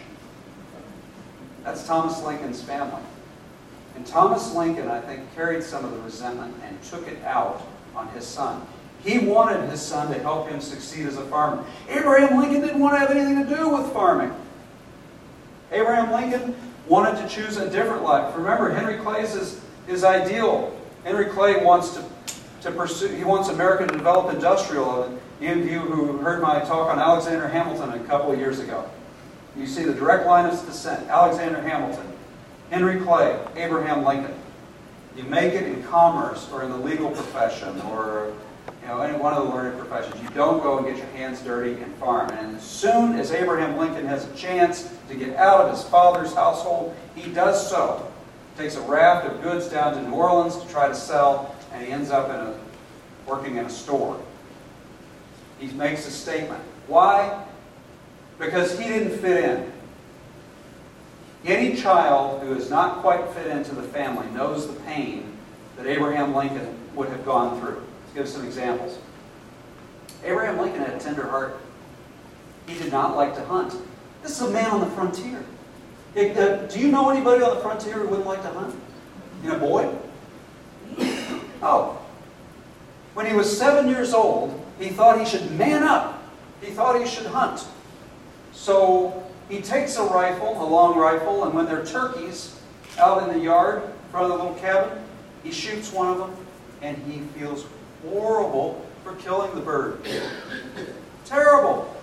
[1.64, 3.02] That's Thomas Lincoln's family.
[3.96, 8.08] And Thomas Lincoln, I think, carried some of the resentment and took it out on
[8.08, 8.66] his son.
[9.04, 11.64] He wanted his son to help him succeed as a farmer.
[11.88, 14.34] Abraham Lincoln didn't want to have anything to do with farming.
[15.72, 16.54] Abraham Lincoln
[16.86, 18.34] wanted to choose a different life.
[18.36, 20.76] Remember, Henry Clay's his, his ideal.
[21.04, 22.04] Henry Clay wants to,
[22.62, 25.18] to pursue, he wants America to develop industrial.
[25.40, 28.88] Any of you who heard my talk on Alexander Hamilton a couple of years ago,
[29.56, 31.08] you see the direct line of descent.
[31.08, 32.06] Alexander Hamilton,
[32.70, 34.34] Henry Clay, Abraham Lincoln.
[35.16, 38.32] You make it in commerce or in the legal profession or
[38.82, 40.22] you know, any one of the learned professions.
[40.22, 42.30] You don't go and get your hands dirty and farm.
[42.30, 46.32] And as soon as Abraham Lincoln has a chance to get out of his father's
[46.34, 48.10] household, he does so.
[48.56, 51.92] Takes a raft of goods down to New Orleans to try to sell, and he
[51.92, 52.54] ends up in a,
[53.26, 54.20] working in a store.
[55.58, 56.62] He makes a statement.
[56.86, 57.44] Why?
[58.40, 59.72] Because he didn't fit in.
[61.44, 65.36] Any child who is not quite fit into the family knows the pain
[65.76, 67.82] that Abraham Lincoln would have gone through.
[68.02, 68.98] Let's give some examples.
[70.24, 71.58] Abraham Lincoln had a tender heart.
[72.66, 73.74] He did not like to hunt.
[74.22, 75.44] This is a man on the frontier.
[76.14, 78.74] It, uh, do you know anybody on the frontier who wouldn't like to hunt?
[79.42, 79.94] You know, boy?
[81.62, 82.00] Oh.
[83.14, 86.22] When he was seven years old, he thought he should man up.
[86.60, 87.66] He thought he should hunt.
[88.60, 92.60] So he takes a rifle, a long rifle, and when there are turkeys
[92.98, 95.02] out in the yard in front of the little cabin,
[95.42, 96.36] he shoots one of them,
[96.82, 97.64] and he feels
[98.06, 100.06] horrible for killing the bird.
[101.24, 101.96] Terrible.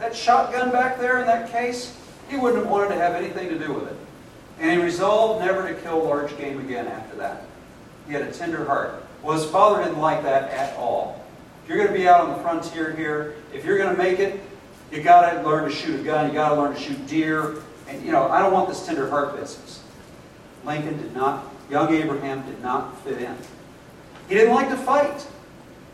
[0.00, 1.96] That shotgun back there in that case,
[2.28, 3.96] he wouldn't have wanted to have anything to do with it.
[4.58, 7.44] And he resolved never to kill large game again after that.
[8.08, 9.04] He had a tender heart.
[9.22, 11.24] Well, his father didn't like that at all.
[11.62, 14.18] If you're going to be out on the frontier here, if you're going to make
[14.18, 14.40] it,
[14.90, 16.28] you got to learn to shoot a gun.
[16.28, 17.62] You got to learn to shoot deer.
[17.88, 19.82] And, you know, I don't want this tender heart business.
[20.64, 23.36] Lincoln did not, young Abraham did not fit in.
[24.28, 25.26] He didn't like to fight.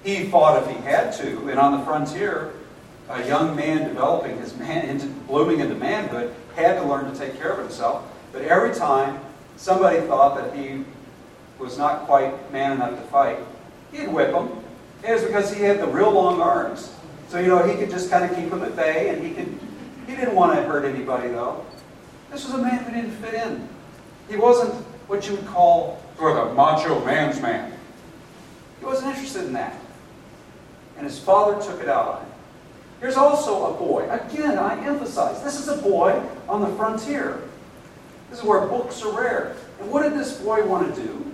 [0.03, 1.49] He fought if he had to.
[1.49, 2.53] And on the frontier,
[3.09, 7.39] a young man developing his man into blooming into manhood had to learn to take
[7.39, 8.05] care of himself.
[8.33, 9.21] But every time
[9.57, 10.85] somebody thought that he
[11.59, 13.39] was not quite man enough to fight,
[13.93, 14.49] he'd whip him.
[15.07, 16.94] It was because he had the real long arms.
[17.35, 19.59] So, you know, he could just kind of keep them at bay, and he could
[20.07, 21.66] he didn't want to hurt anybody, though.
[22.31, 23.68] This was a man who didn't fit in.
[24.29, 24.73] He wasn't
[25.09, 27.73] what you would call sort of macho man's man.
[28.79, 29.77] He wasn't interested in that.
[30.97, 32.33] And his father took it out on him.
[33.01, 34.09] Here's also a boy.
[34.11, 37.42] Again, I emphasize, this is a boy on the frontier.
[38.31, 39.57] This is where books are rare.
[39.81, 41.33] And what did this boy want to do?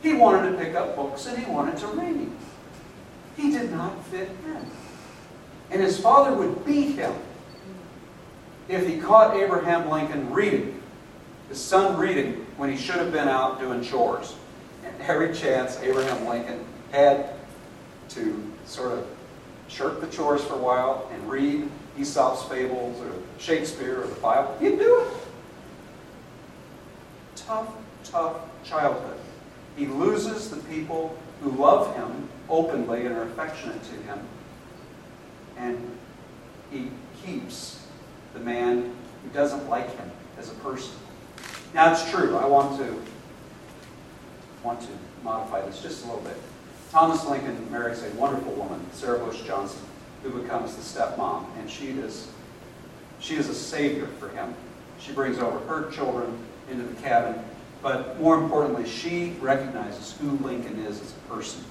[0.00, 2.30] He wanted to pick up books and he wanted to read.
[3.36, 4.70] He did not fit in.
[5.70, 7.14] And his father would beat him
[8.68, 10.80] if he caught Abraham Lincoln reading,
[11.48, 14.34] his son reading, when he should have been out doing chores.
[14.84, 17.30] And every chance Abraham Lincoln had
[18.10, 19.06] to sort of
[19.68, 24.56] shirk the chores for a while and read Aesop's fables or Shakespeare or the Bible,
[24.60, 25.08] he'd do it.
[27.36, 27.68] tough,
[28.04, 29.18] tough childhood.
[29.76, 34.18] He loses the people who love him openly and are affectionate to him.
[35.60, 35.78] And
[36.70, 36.88] he
[37.24, 37.86] keeps
[38.32, 40.94] the man who doesn't like him as a person.
[41.74, 42.36] Now it's true.
[42.36, 42.96] I want to
[44.62, 44.88] want to
[45.22, 46.36] modify this just a little bit.
[46.90, 49.84] Thomas Lincoln marries a wonderful woman, Sarah Bush Johnston,
[50.22, 52.28] who becomes the stepmom, and she is
[53.20, 54.54] she is a savior for him.
[54.98, 56.38] She brings over her children
[56.70, 57.42] into the cabin,
[57.82, 61.64] but more importantly, she recognizes who Lincoln is as a person.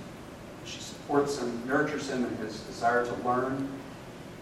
[1.09, 3.67] Supports him, nurtures him in his desire to learn.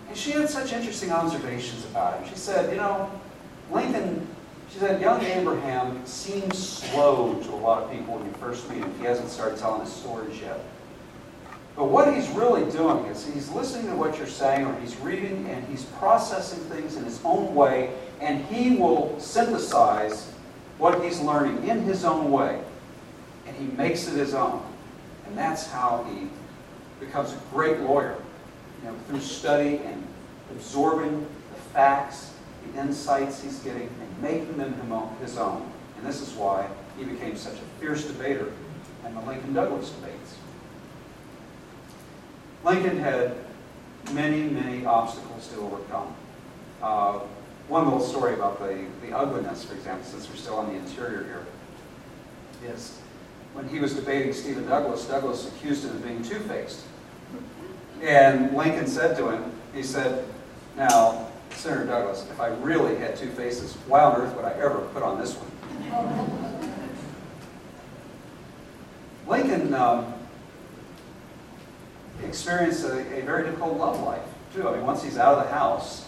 [0.10, 2.28] And she had such interesting observations about him.
[2.28, 3.10] She said, you know,
[3.72, 4.28] Lincoln
[4.70, 8.80] she said, young Abraham seems slow to a lot of people when you first meet
[8.80, 8.94] him.
[9.00, 10.60] He hasn't started telling his stories yet.
[11.78, 15.48] But what he's really doing is he's listening to what you're saying or he's reading
[15.50, 20.34] and he's processing things in his own way and he will synthesize
[20.80, 22.62] what he's learning in his own way
[23.46, 24.62] and he makes it his own.
[25.28, 26.28] And that's how he
[27.00, 28.16] becomes a great lawyer.
[28.82, 30.06] You know, through study and
[30.52, 32.34] absorbing the facts,
[32.66, 34.74] the insights he's getting, and making them
[35.22, 35.70] his own.
[35.98, 38.52] And this is why he became such a fierce debater
[39.06, 40.36] in the Lincoln Douglas debates.
[42.64, 43.36] Lincoln had
[44.14, 46.16] many, many obstacles to overcome.
[46.82, 47.20] Uh,
[47.68, 51.24] one little story about the, the ugliness, for example, since we're still on the interior
[51.24, 51.46] here,
[52.72, 53.00] is
[53.58, 56.84] when he was debating Stephen Douglas, Douglas accused him of being two-faced.
[58.04, 60.26] And Lincoln said to him, he said,
[60.76, 64.82] now, Senator Douglas, if I really had two faces, why on earth would I ever
[64.94, 65.48] put on this one?
[69.28, 70.14] Lincoln um,
[72.24, 74.22] experienced a, a, very difficult love life,
[74.54, 74.70] too.
[74.70, 76.08] I mean, once he's out of the house,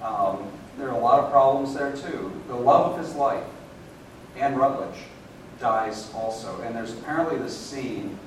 [0.00, 2.32] um, there are a lot of problems there, too.
[2.46, 3.42] The love of his life,
[4.36, 5.00] Anne Rutledge,
[5.60, 6.60] dies also.
[6.62, 8.18] And there's apparently this scene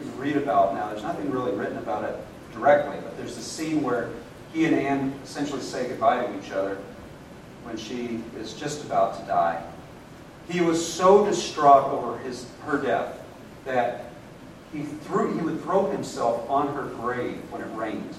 [0.00, 0.88] you read about now.
[0.88, 2.16] There's nothing really written about it
[2.52, 4.10] directly, but there's a scene where
[4.52, 6.78] he and Anne essentially say goodbye to each other
[7.62, 9.64] when she is just about to die.
[10.48, 13.20] He was so distraught over his, her death
[13.64, 14.06] that
[14.72, 18.14] he, threw, he would throw himself on her grave when it rained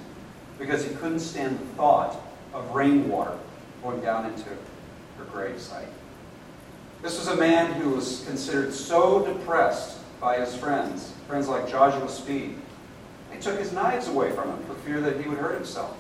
[0.58, 2.20] because he couldn't stand the thought
[2.54, 3.38] of rainwater
[3.84, 5.88] going down into her grave site.
[7.01, 12.10] This was a man who was considered so depressed by his friends, friends like Joshua
[12.10, 12.58] Speed.
[13.31, 15.97] They took his knives away from him for fear that he would hurt himself.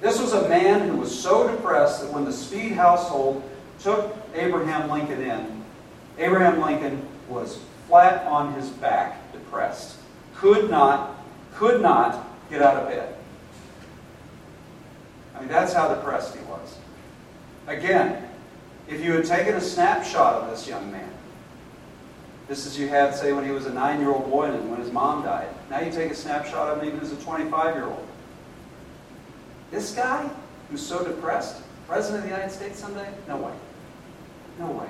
[0.00, 3.42] This was a man who was so depressed that when the Speed household
[3.80, 5.64] took Abraham Lincoln in,
[6.18, 9.96] Abraham Lincoln was flat on his back, depressed.
[10.34, 11.24] Could not,
[11.54, 13.14] could not get out of bed.
[15.34, 16.76] I mean, that's how depressed he was.
[17.66, 18.28] Again,
[18.88, 21.10] if you had taken a snapshot of this young man,
[22.48, 25.22] this is you had, say, when he was a nine-year-old boy and when his mom
[25.22, 25.48] died.
[25.70, 28.06] Now you take a snapshot of him even as a 25-year-old.
[29.70, 30.28] This guy
[30.70, 33.08] who's so depressed, president of the United States someday?
[33.26, 33.52] No way.
[34.58, 34.88] No way.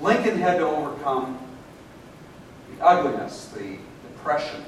[0.00, 1.38] Lincoln had to overcome
[2.70, 3.78] the ugliness, the
[4.08, 4.64] depression.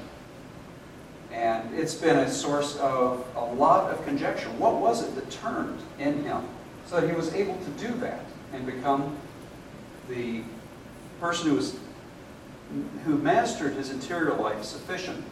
[1.31, 4.49] And it's been a source of a lot of conjecture.
[4.51, 6.43] What was it that turned in him
[6.87, 8.21] so he was able to do that
[8.53, 9.15] and become
[10.09, 10.41] the
[11.19, 11.77] person who was
[13.05, 15.23] who mastered his interior life sufficient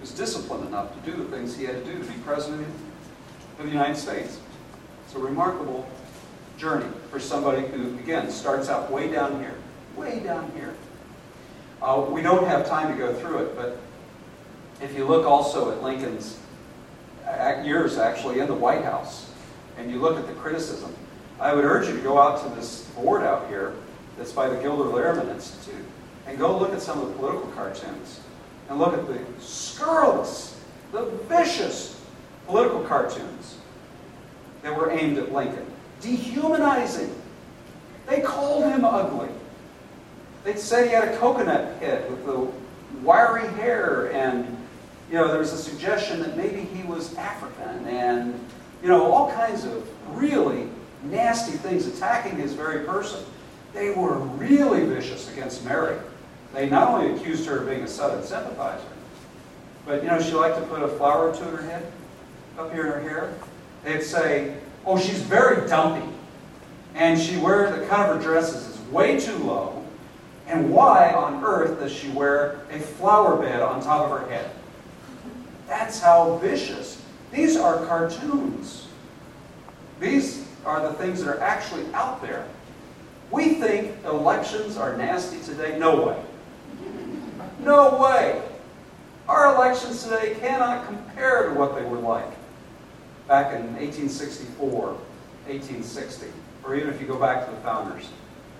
[0.00, 2.66] was disciplined enough to do the things he had to do to be president
[3.58, 4.38] of the United States.
[5.04, 5.86] It's a remarkable
[6.56, 9.56] journey for somebody who, again, starts out way down here,
[9.96, 10.74] way down here.
[11.82, 13.78] Uh, we don't have time to go through it, but
[14.80, 16.38] if you look also at Lincoln's
[17.64, 19.29] years actually in the White House,
[19.80, 20.94] and you look at the criticism,
[21.40, 23.74] I would urge you to go out to this board out here
[24.18, 25.84] that's by the Gilder Lehrman Institute
[26.26, 28.20] and go look at some of the political cartoons
[28.68, 30.60] and look at the scurrilous,
[30.92, 31.98] the vicious
[32.46, 33.56] political cartoons
[34.62, 35.66] that were aimed at Lincoln.
[36.02, 37.14] Dehumanizing.
[38.06, 39.28] They called him ugly.
[40.44, 42.50] They said he had a coconut head with the
[43.02, 44.58] wiry hair and
[45.10, 48.38] you know, there was a suggestion that maybe he was African and,
[48.82, 50.68] you know, all kinds of really
[51.04, 53.20] nasty things attacking his very person.
[53.72, 55.96] They were really vicious against Mary.
[56.52, 58.84] They not only accused her of being a Southern sympathizer,
[59.86, 61.90] but you know, she liked to put a flower to her head,
[62.58, 63.34] up here in her hair.
[63.84, 66.06] They'd say, oh, she's very dumpy.
[66.94, 69.84] And she wears, the cut of her dresses is way too low.
[70.48, 74.50] And why on earth does she wear a flower bed on top of her head?
[75.68, 76.99] That's how vicious.
[77.32, 78.88] These are cartoons.
[80.00, 82.46] These are the things that are actually out there.
[83.30, 85.78] We think elections are nasty today.
[85.78, 86.22] No way.
[87.60, 88.42] No way.
[89.28, 92.28] Our elections today cannot compare to what they were like
[93.28, 94.68] back in 1864,
[95.46, 96.26] 1860,
[96.64, 98.08] or even if you go back to the founders,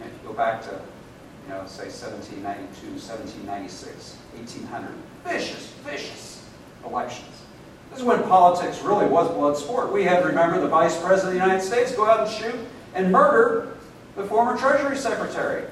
[0.01, 4.91] if you go back to, you know, say 1792, 1796, 1800,
[5.25, 6.47] vicious, vicious
[6.85, 7.43] elections.
[7.91, 9.93] This is when politics really was blood sport.
[9.93, 12.55] We had, remember, the Vice President of the United States go out and shoot
[12.95, 13.77] and murder
[14.17, 15.65] the former Treasury Secretary.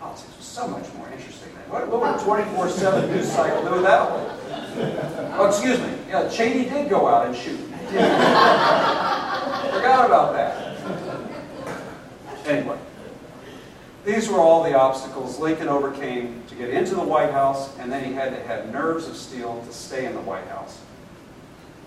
[0.00, 1.70] Politics was so much more interesting then.
[1.70, 4.34] What, what would a 24 7 news cycle do without one?
[5.38, 5.92] Oh, excuse me.
[6.08, 7.58] Yeah, Cheney did go out and shoot.
[7.88, 10.76] Forgot about that.
[12.46, 12.78] Anyway,
[14.08, 18.02] these were all the obstacles Lincoln overcame to get into the White House, and then
[18.02, 20.80] he had to have nerves of steel to stay in the White House.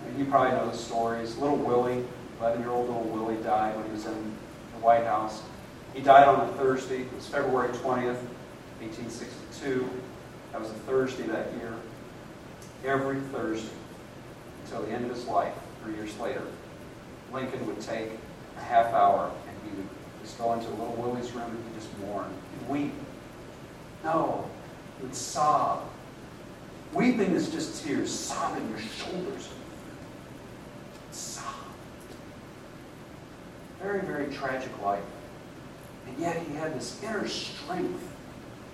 [0.05, 1.35] And you probably know the stories.
[1.37, 2.05] Little Willie,
[2.39, 5.41] 11 year old little Willie, died when he was in the White House.
[5.95, 7.01] He died on a Thursday.
[7.01, 8.21] It was February 20th,
[8.81, 9.89] 1862.
[10.51, 11.73] That was a Thursday that year.
[12.85, 13.73] Every Thursday
[14.65, 15.53] until the end of his life,
[15.83, 16.43] three years later,
[17.33, 18.09] Lincoln would take
[18.57, 19.89] a half hour and he would
[20.31, 22.93] just go into little Willie's room and just mourn and weep.
[24.03, 24.49] No,
[25.01, 25.83] would sob.
[26.93, 29.49] Weeping is just tears, sobbing your shoulders.
[31.11, 31.43] Sob.
[33.81, 35.03] Very, very tragic life.
[36.07, 38.15] And yet he had this inner strength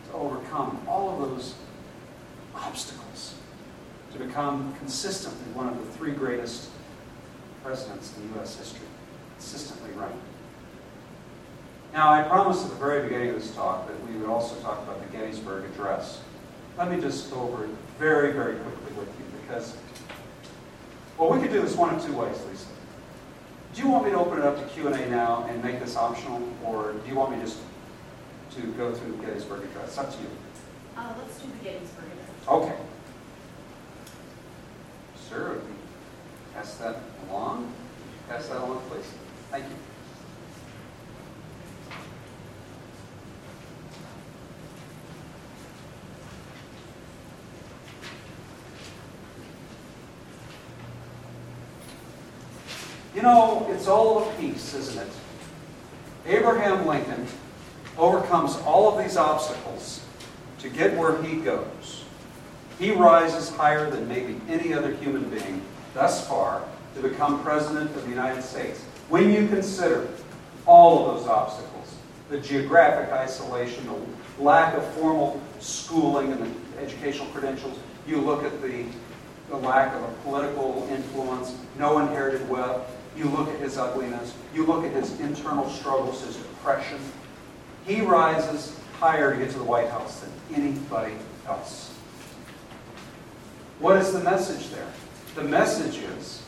[0.10, 1.55] to overcome all of those
[2.53, 3.34] obstacles
[4.14, 6.70] to become consistently one of the three greatest
[7.64, 8.58] presidents in U.S.
[8.58, 8.88] history.
[9.38, 10.14] Consistently right.
[11.98, 14.84] Now, I promised at the very beginning of this talk that we would also talk
[14.84, 16.22] about the Gettysburg Address.
[16.78, 19.76] Let me just go over it very, very quickly with you because,
[21.18, 22.68] well, we could do this one of two ways, Lisa.
[23.74, 26.39] Do you want me to open it up to Q&A now and make this optional,
[26.64, 27.58] or do you want me just
[28.52, 29.88] to go through the Gettysburg Address?
[29.88, 30.30] It's up to you.
[30.95, 32.48] Uh, let's do the Gettysburg Address.
[32.48, 32.76] Okay.
[35.28, 35.62] Sir,
[36.54, 37.74] pass that along?
[38.30, 39.12] Pass that along, please.
[39.50, 39.86] Thank you.
[53.28, 55.11] Know, it's all a piece, isn't it?
[56.25, 57.28] Abraham Lincoln
[57.97, 60.01] overcomes all of these obstacles
[60.59, 62.05] to get where he goes.
[62.80, 65.61] He rises higher than maybe any other human being
[65.93, 66.63] thus far
[66.95, 68.80] to become President of the United States.
[69.09, 70.07] When you consider
[70.65, 71.95] all of those obstacles,
[72.30, 78.61] the geographic isolation, the lack of formal schooling and the educational credentials, you look at
[78.61, 78.86] the,
[79.49, 84.65] the lack of a political influence, no inherited wealth, you look at his ugliness, you
[84.65, 86.99] look at his internal struggles, his depression.
[87.86, 91.13] He rises higher to get to the White House than anybody
[91.47, 91.93] else.
[93.80, 94.88] What is the message there?
[95.36, 96.43] The message is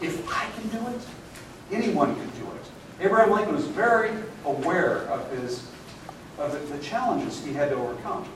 [0.00, 1.00] if I can do it,
[1.72, 3.04] anyone can do it.
[3.04, 4.10] Abraham Lincoln was very
[4.44, 5.66] aware of his
[6.38, 8.28] of the, the challenges he had to overcome.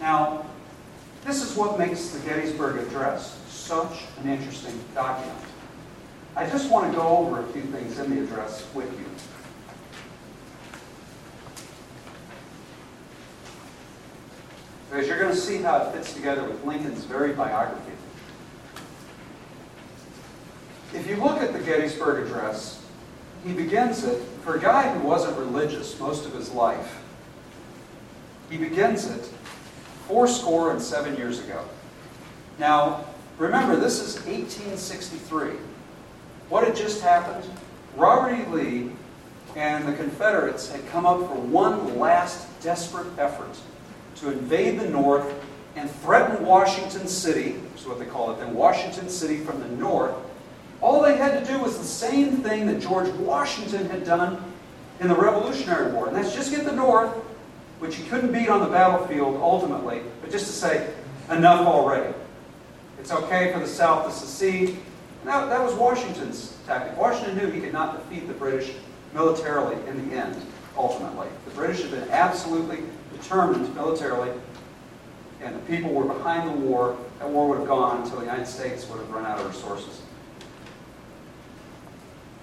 [0.00, 0.46] Now,
[1.24, 5.38] this is what makes the Gettysburg Address such an interesting document.
[6.36, 9.04] I just want to go over a few things in the address with you.
[14.88, 17.92] Because you're going to see how it fits together with Lincoln's very biography.
[20.92, 22.84] If you look at the Gettysburg Address,
[23.44, 27.00] he begins it, for a guy who wasn't religious most of his life,
[28.50, 29.30] he begins it
[30.08, 31.64] four score and seven years ago.
[32.58, 33.04] Now,
[33.38, 35.69] remember, this is 1863.
[36.50, 37.48] What had just happened?
[37.96, 38.44] Robert E.
[38.46, 38.90] Lee
[39.54, 43.56] and the Confederates had come up for one last desperate effort
[44.16, 45.32] to invade the North
[45.76, 50.14] and threaten Washington City, is what they call it then, Washington City from the north.
[50.80, 54.42] All they had to do was the same thing that George Washington had done
[54.98, 57.14] in the Revolutionary War, and that's just get the North,
[57.78, 60.92] which he couldn't beat on the battlefield ultimately, but just to say,
[61.30, 62.12] enough already.
[62.98, 64.76] It's okay for the South to secede.
[65.24, 66.96] That, that was Washington's tactic.
[66.96, 68.72] Washington knew he could not defeat the British
[69.12, 70.40] militarily in the end,
[70.76, 71.28] ultimately.
[71.44, 72.78] The British had been absolutely
[73.12, 74.32] determined militarily,
[75.42, 76.96] and the people were behind the war.
[77.18, 80.00] That war would have gone until the United States would have run out of resources.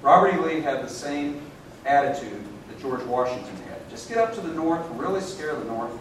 [0.01, 0.37] Robert E.
[0.37, 1.41] Lee had the same
[1.85, 3.89] attitude that George Washington had.
[3.89, 5.91] Just get up to the north, really scare the north,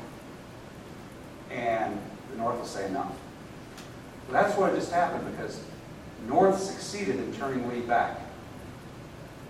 [1.51, 1.99] and
[2.31, 3.13] the north will say enough.
[4.31, 5.61] That's what just happened because
[6.27, 8.21] north succeeded in turning Lee back.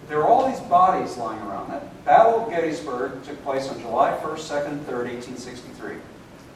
[0.08, 1.70] there are all these bodies lying around.
[1.70, 5.96] That Battle of Gettysburg took place on July 1st, 2nd, 3rd, 1863.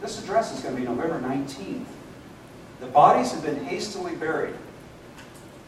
[0.00, 1.86] This address is going to be November 19th.
[2.78, 4.54] The bodies had been hastily buried.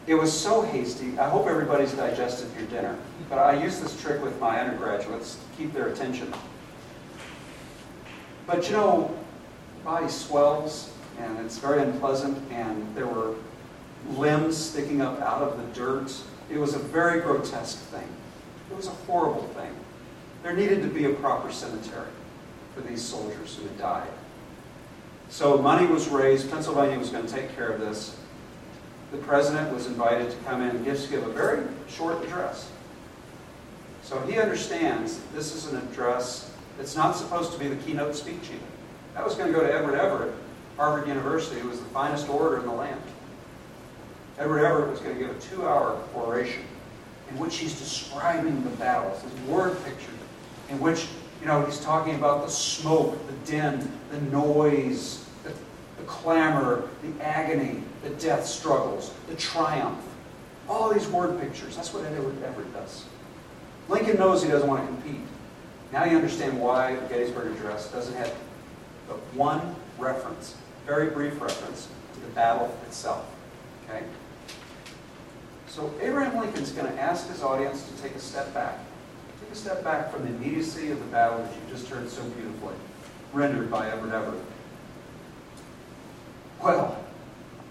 [0.07, 1.17] It was so hasty.
[1.19, 2.97] I hope everybody's digested your dinner.
[3.29, 6.33] But I use this trick with my undergraduates to keep their attention.
[8.47, 9.15] But you know,
[9.83, 13.35] body swells, and it's very unpleasant, and there were
[14.11, 16.13] limbs sticking up out of the dirt.
[16.49, 18.07] It was a very grotesque thing.
[18.69, 19.73] It was a horrible thing.
[20.43, 22.09] There needed to be a proper cemetery
[22.75, 24.09] for these soldiers who had died.
[25.29, 26.51] So money was raised.
[26.51, 28.17] Pennsylvania was going to take care of this.
[29.11, 32.69] The president was invited to come in and give, a very short address.
[34.03, 38.43] So he understands this is an address that's not supposed to be the keynote speech
[38.45, 38.59] even.
[39.13, 40.33] That was going to go to Edward Everett,
[40.77, 43.01] Harvard University, who was the finest orator in the land.
[44.39, 46.63] Edward Everett was going to give a two-hour oration
[47.29, 50.11] in which he's describing the battles, his word picture,
[50.69, 51.07] in which
[51.39, 55.51] you know he's talking about the smoke, the din, the noise, the,
[55.97, 59.99] the clamor, the agony, the death struggles, the triumph.
[60.67, 61.75] All these word pictures.
[61.75, 63.05] That's what Edward Everett does.
[63.89, 65.27] Lincoln knows he doesn't want to compete.
[65.91, 68.33] Now you understand why the Gettysburg Address doesn't have
[69.07, 70.55] but one reference,
[70.85, 73.25] very brief reference, to the battle itself.
[73.87, 74.03] Okay?
[75.73, 78.77] So Abraham Lincoln's going to ask his audience to take a step back.
[79.41, 82.21] Take a step back from the immediacy of the battle that you just heard so
[82.25, 82.75] beautifully,
[83.33, 84.43] rendered by Edward Everett.
[86.61, 87.03] Well,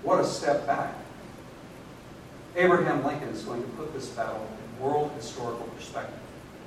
[0.02, 0.96] what a step back.
[2.56, 6.18] Abraham Lincoln is going to put this battle in world historical perspective.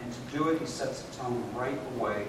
[0.04, 2.28] And to do it, he sets the tone right away,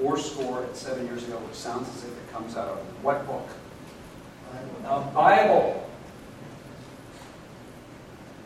[0.00, 3.24] four score and seven years ago, which sounds as if it comes out of what
[3.24, 3.46] book?
[4.82, 5.87] The Bible.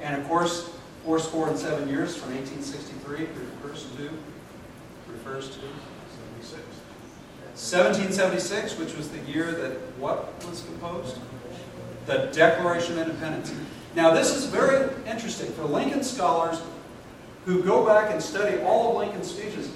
[0.03, 0.69] And of course,
[1.05, 4.11] four score and seven years from 1863 refers to,
[5.09, 5.61] refers to
[7.55, 11.19] 1776, which was the year that what was composed?
[12.07, 13.53] The Declaration of Independence.
[13.95, 16.61] Now, this is very interesting for Lincoln scholars
[17.45, 19.71] who go back and study all of Lincoln's speeches.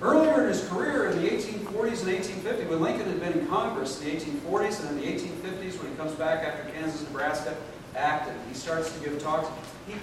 [0.00, 3.98] Earlier in his career in the 1840s and 1850s, when Lincoln had been in Congress,
[3.98, 7.56] the 1840s and in the 1850s, when he comes back after Kansas, Nebraska,
[7.96, 8.34] active.
[8.48, 9.48] He starts to give talks.
[9.86, 9.94] He,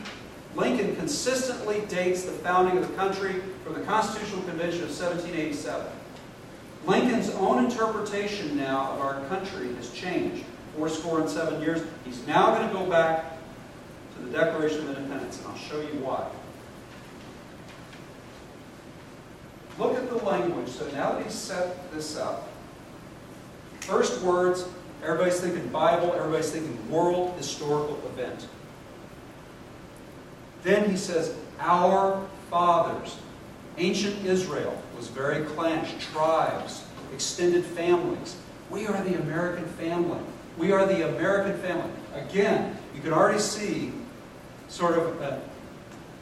[0.56, 5.86] Lincoln consistently dates the founding of the country from the Constitutional Convention of 1787.
[6.86, 10.44] Lincoln's own interpretation now of our country has changed.
[10.76, 11.82] Four score and seven years.
[12.04, 13.38] He's now going to go back
[14.16, 16.28] to the Declaration of Independence, and I'll show you why.
[19.80, 20.70] Look at the language.
[20.70, 22.50] So now that he's set this up,
[23.82, 24.66] first words
[25.04, 28.48] Everybody's thinking Bible, everybody's thinking world historical event.
[30.64, 33.18] Then he says, Our fathers.
[33.78, 38.38] Ancient Israel was very clans, tribes, extended families.
[38.70, 40.20] We are the American family.
[40.58, 41.92] We are the American family.
[42.14, 43.92] Again, you can already see
[44.70, 45.42] sort of a,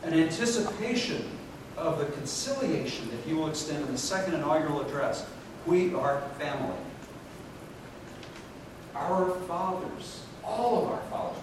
[0.03, 1.29] an anticipation
[1.77, 5.27] of the conciliation that he will extend in the second inaugural address.
[5.67, 6.77] We are family
[8.95, 11.37] our fathers, all of our fathers,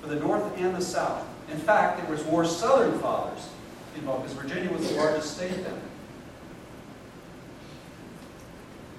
[0.00, 1.26] for the North and the South.
[1.50, 3.48] In fact, there was more Southern fathers
[3.96, 5.80] involved because Virginia was the largest state then.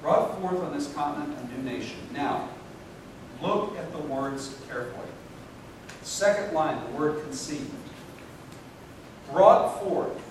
[0.02, 1.98] Brought forth on this continent a new nation.
[2.14, 2.50] Now,
[3.42, 5.08] look at the words carefully.
[6.04, 7.72] Second line, the word conceived.
[9.32, 10.22] Brought forth.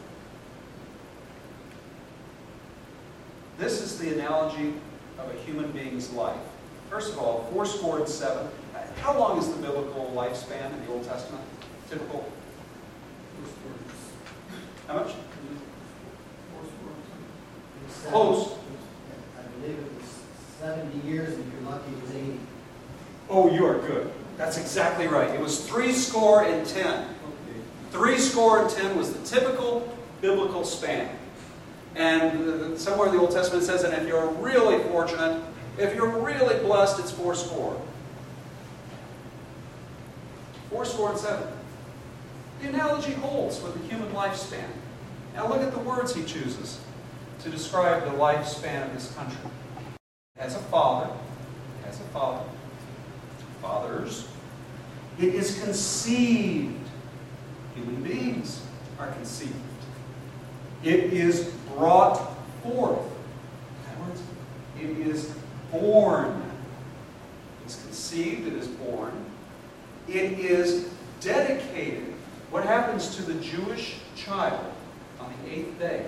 [3.59, 4.75] This is the analogy
[5.19, 6.37] of a human being's life.
[6.95, 8.47] First of all, four score and seven.
[9.01, 11.43] How long is the biblical lifespan in the Old Testament?
[11.91, 12.25] Typical?
[14.87, 15.11] How much?
[18.05, 18.53] Close.
[19.37, 20.21] I believe it was
[20.61, 22.41] 70 years, and if you're lucky, it was 80.
[23.29, 24.13] Oh, you are good.
[24.37, 25.31] That's exactly right.
[25.31, 27.09] It was three score and ten.
[27.91, 31.11] Three score and ten was the typical biblical span.
[31.97, 35.43] And uh, somewhere in the Old Testament it says, and if you're really fortunate,
[35.79, 37.81] if you're really blessed, it's four score.
[40.70, 41.49] Four score and seven.
[42.61, 44.68] The analogy holds for the human lifespan.
[45.35, 46.81] Now look at the words he chooses
[47.43, 49.51] to describe the lifespan of this country.
[50.37, 51.12] As a father,
[51.87, 52.45] as a father,
[53.61, 54.29] fathers,
[55.18, 56.75] it is conceived.
[57.75, 58.62] Human beings
[58.99, 59.55] are conceived.
[60.83, 62.16] It is brought
[62.62, 63.01] forth.
[63.01, 64.22] In other words,
[64.81, 65.35] it is
[65.81, 66.43] born.
[67.64, 69.12] It's conceived, it is born.
[70.09, 72.12] It is dedicated
[72.51, 74.64] What happens to the Jewish child
[75.18, 76.07] on the eighth day?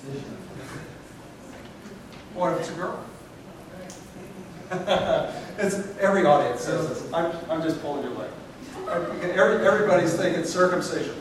[0.00, 0.36] Circumcision.
[2.32, 3.04] What if it's a girl?
[6.00, 7.12] every audience says this.
[7.12, 8.30] I'm, I'm just pulling your leg.
[8.88, 11.16] Every, everybody's thinking circumcision.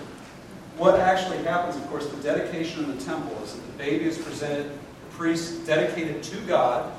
[0.77, 4.17] What actually happens, of course, the dedication in the temple is that the baby is
[4.17, 6.89] presented, the priest dedicated to God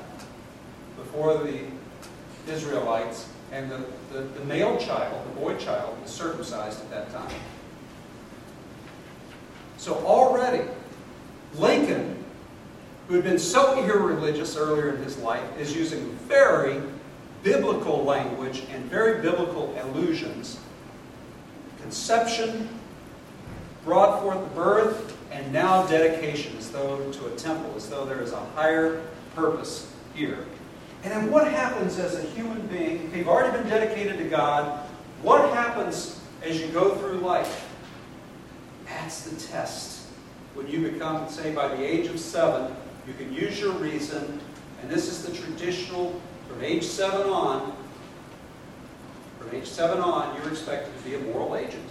[1.11, 1.59] before the
[2.49, 3.83] Israelites, and the,
[4.13, 7.35] the, the male child, the boy child, was circumcised at that time.
[9.77, 10.63] So already,
[11.55, 12.23] Lincoln,
[13.07, 16.81] who had been so irreligious earlier in his life, is using very
[17.43, 20.59] biblical language and very biblical allusions.
[21.81, 22.69] Conception,
[23.83, 28.21] brought forth the birth, and now dedication, as though to a temple, as though there
[28.21, 29.01] is a higher
[29.35, 30.45] purpose here.
[31.03, 33.07] And then what happens as a human being?
[33.07, 34.87] If you've already been dedicated to God,
[35.23, 37.67] what happens as you go through life?
[38.85, 40.07] That's the test.
[40.53, 42.75] When you become, say, by the age of seven,
[43.07, 44.39] you can use your reason,
[44.81, 47.75] and this is the traditional, from age seven on,
[49.39, 51.87] from age seven on, you're expected to be a moral agent.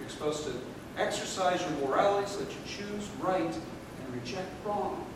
[0.00, 0.52] You're supposed to
[0.98, 5.06] exercise your morality so that you choose right and reject wrong.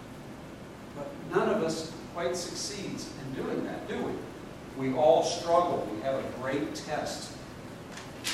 [0.97, 4.89] But none of us quite succeeds in doing that, do we?
[4.89, 5.89] We all struggle.
[5.95, 7.31] We have a great test.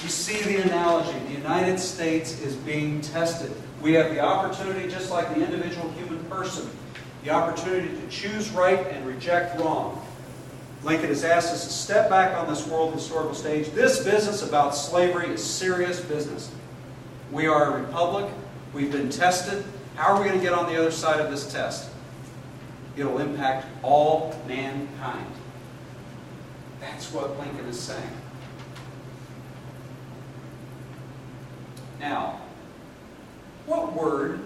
[0.02, 1.18] You see the analogy.
[1.26, 3.52] The United States is being tested.
[3.82, 6.70] We have the opportunity, just like the individual human person,
[7.24, 10.02] the opportunity to choose right and reject wrong.
[10.82, 13.68] Lincoln has asked us to step back on this world historical stage.
[13.72, 16.50] This business about slavery is serious business.
[17.30, 18.32] We are a republic.
[18.72, 19.62] We've been tested.
[19.94, 21.90] How are we going to get on the other side of this test?
[22.96, 25.32] It'll impact all mankind.
[26.80, 28.10] That's what Lincoln is saying.
[31.98, 32.40] Now,
[33.66, 34.40] what word,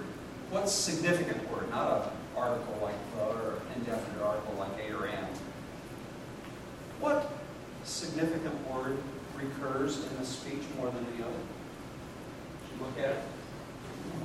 [0.50, 5.06] what significant word, not an article like the or an indefinite article like a or
[5.06, 5.26] and,
[7.00, 7.30] what
[7.84, 8.96] significant word
[9.36, 11.32] recurs in this speech more than the other?
[11.32, 13.22] Did you look at it?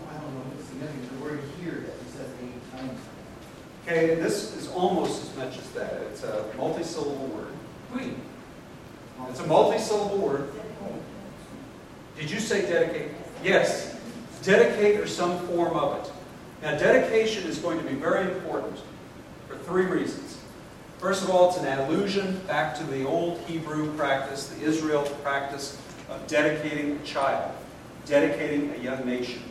[0.09, 2.99] I don't know, what's significant, the word here that he says eight times.
[3.85, 5.93] Okay, this is almost as much as that.
[6.11, 7.53] It's a multisyllable word.
[7.91, 8.21] Queen.
[9.29, 10.49] It's a multisyllable word.
[12.17, 13.11] Did you say dedicate?
[13.43, 13.97] Yes.
[14.41, 16.11] Dedicate or some form of it.
[16.61, 18.79] Now, dedication is going to be very important
[19.49, 20.37] for three reasons.
[20.99, 25.77] First of all, it's an allusion back to the old Hebrew practice, the Israel practice
[26.09, 27.51] of dedicating a child,
[28.05, 29.41] dedicating a young nation.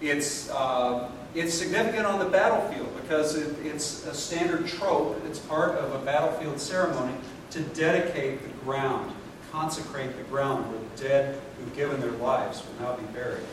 [0.00, 5.22] It's, uh, it's significant on the battlefield because it, it's a standard trope.
[5.26, 7.14] It's part of a battlefield ceremony
[7.50, 9.14] to dedicate the ground,
[9.52, 13.44] consecrate the ground where the dead who've given their lives will now be buried.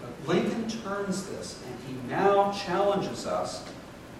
[0.00, 3.64] But Lincoln turns this, and he now challenges us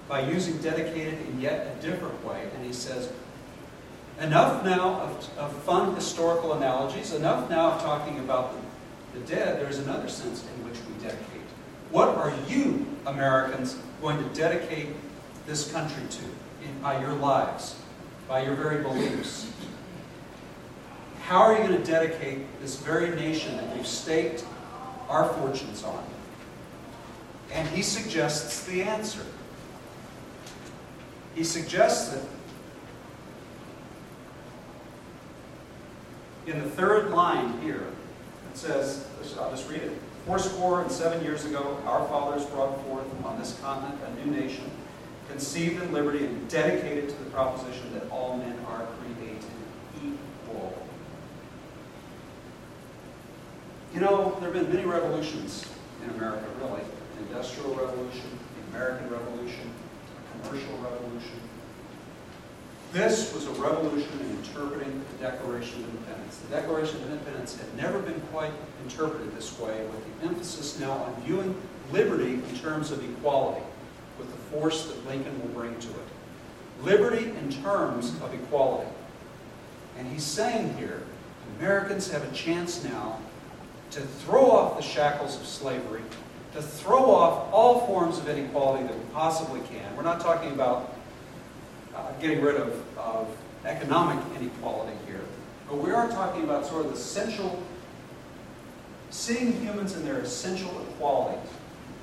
[0.08, 2.48] by using dedicated in yet a different way.
[2.56, 3.10] And he says,
[4.20, 9.60] enough now of, of fun historical analogies, enough now of talking about the, the dead.
[9.60, 11.29] There's another sense in which we dedicate.
[11.90, 14.88] What are you, Americans, going to dedicate
[15.46, 16.24] this country to
[16.68, 17.76] in, by your lives,
[18.28, 19.50] by your very beliefs?
[21.22, 24.44] How are you going to dedicate this very nation that we've staked
[25.08, 26.04] our fortunes on?
[27.52, 29.24] And he suggests the answer.
[31.34, 32.22] He suggests that
[36.46, 37.86] in the third line here,
[38.52, 39.06] it says,
[39.40, 39.92] I'll just read it.
[40.26, 44.70] Fourscore and seven years ago, our fathers brought forth on this continent a new nation,
[45.28, 49.42] conceived in liberty and dedicated to the proposition that all men are created
[50.04, 50.76] equal.
[53.94, 55.66] You know, there have been many revolutions
[56.04, 56.82] in America, really.
[57.16, 59.70] The Industrial Revolution, the American Revolution,
[60.42, 61.40] the Commercial Revolution.
[62.92, 66.38] This was a revolution in interpreting the Declaration of Independence.
[66.38, 68.50] The Declaration of Independence had never been quite
[68.82, 71.54] interpreted this way, with the emphasis now on viewing
[71.92, 73.64] liberty in terms of equality,
[74.18, 76.82] with the force that Lincoln will bring to it.
[76.82, 78.90] Liberty in terms of equality.
[79.96, 81.02] And he's saying here,
[81.58, 83.20] Americans have a chance now
[83.92, 86.02] to throw off the shackles of slavery,
[86.54, 89.94] to throw off all forms of inequality that we possibly can.
[89.96, 90.96] We're not talking about
[92.00, 93.28] uh, getting rid of, of
[93.64, 95.20] economic inequality here.
[95.68, 97.62] But we are talking about sort of the essential,
[99.10, 101.38] seeing humans in their essential equality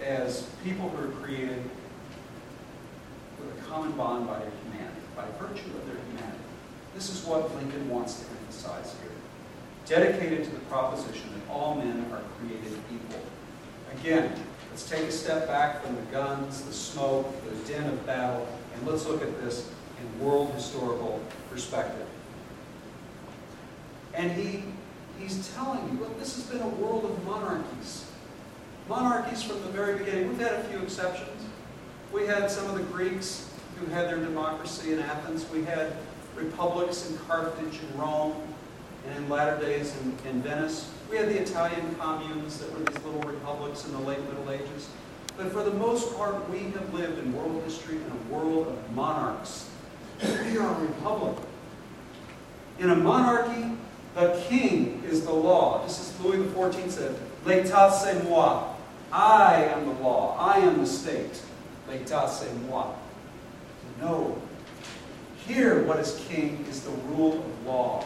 [0.04, 1.62] as people who are created
[3.40, 6.44] with a common bond by their humanity, by virtue of their humanity.
[6.94, 9.12] This is what Lincoln wants to emphasize here.
[9.86, 13.22] dedicated to the proposition that all men are created equal.
[14.00, 14.34] Again,
[14.70, 18.88] let's take a step back from the guns, the smoke, the din of battle, and
[18.88, 19.70] let's look at this
[20.20, 22.08] world historical perspective.
[24.14, 24.64] And he,
[25.20, 28.06] he's telling you, look, this has been a world of monarchies.
[28.90, 30.30] Monarchies from the very beginning.
[30.30, 31.44] We've had a few exceptions.
[32.12, 33.50] We had some of the Greeks
[33.80, 35.46] who had their democracy in Athens.
[35.52, 35.94] We had
[36.36, 38.36] republics in Carthage and Rome,
[39.08, 40.90] and in latter days in, in Venice.
[41.10, 44.90] We had the Italian communes that were these little republics in the late Middle Ages.
[45.38, 48.96] But for the most part, we have lived in world history in a world of
[48.96, 49.70] monarchs.
[50.22, 51.38] We are a republic.
[52.80, 53.72] In a monarchy,
[54.16, 55.84] the king is the law.
[55.84, 57.16] Just as Louis XIV said,
[57.46, 58.76] L'état c'est moi.
[59.12, 60.36] I am the law.
[60.40, 61.42] I am the state.
[61.90, 62.96] L'état c'est moi.
[64.02, 64.42] No.
[65.48, 68.02] Here, what is king is the rule of law.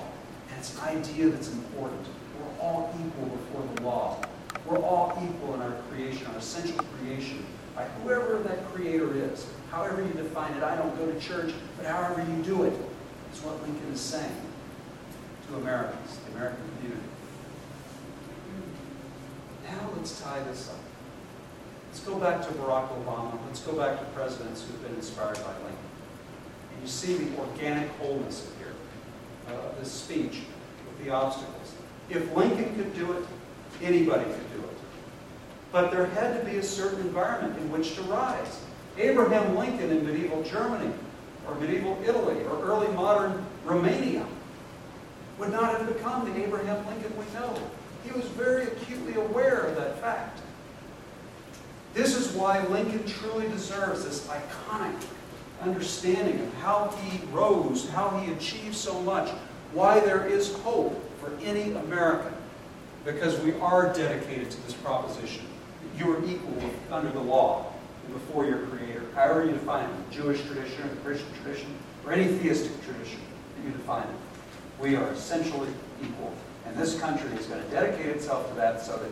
[0.50, 2.06] And it's an idea that's important.
[2.40, 4.22] We're all equal before the law.
[4.66, 7.46] We're all equal in our creation, our essential creation,
[7.76, 9.48] by whoever that creator is.
[9.72, 10.64] However you define it.
[10.64, 12.74] I don't go to church, but however you do it,
[13.34, 14.36] is what Lincoln is saying
[15.48, 17.08] to Americans, the American community.
[19.64, 20.76] Now let's tie this up.
[21.90, 23.40] Let's go back to Barack Obama.
[23.48, 25.78] Let's go back to presidents who've been inspired by Lincoln.
[26.74, 28.74] And you see the organic wholeness of here,
[29.48, 30.42] uh, this speech
[30.86, 31.74] with the obstacles.
[32.10, 33.26] If Lincoln could do it,
[33.82, 34.78] anybody could do it.
[35.72, 38.60] But there had to be a certain environment in which to rise.
[39.02, 40.94] Abraham Lincoln in medieval Germany,
[41.48, 44.26] or medieval Italy, or early modern Romania
[45.40, 47.56] would not have become the Abraham Lincoln we know.
[48.04, 50.40] He was very acutely aware of that fact.
[51.94, 55.04] This is why Lincoln truly deserves this iconic
[55.62, 59.30] understanding of how he rose, how he achieved so much,
[59.74, 62.34] why there is hope for any American,
[63.04, 65.46] because we are dedicated to this proposition.
[65.82, 67.71] That you are equal under the law
[68.12, 71.68] before your Creator, however you define it, Jewish tradition or the Christian tradition,
[72.06, 73.20] or any theistic tradition
[73.56, 74.16] that you define it.
[74.80, 75.70] We are essentially
[76.02, 76.34] equal.
[76.66, 79.12] And this country is going to dedicate itself to that so that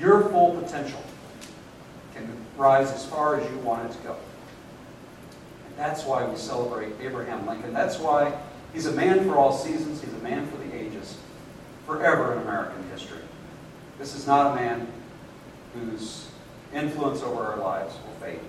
[0.00, 1.02] your full potential
[2.14, 4.16] can rise as far as you want it to go.
[5.68, 7.72] And that's why we celebrate Abraham Lincoln.
[7.72, 8.38] That's why
[8.72, 10.00] he's a man for all seasons.
[10.00, 11.16] He's a man for the ages,
[11.86, 13.20] forever in American history.
[13.98, 14.86] This is not a man
[15.74, 16.28] whose
[16.74, 18.40] influence over our lives will fade.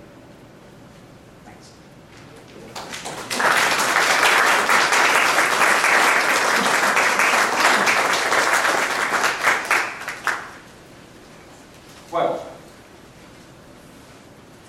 [1.46, 1.72] Thanks.
[12.12, 12.46] Well,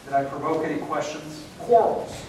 [0.05, 1.45] did I provoke any questions?
[1.59, 2.25] Quarrels?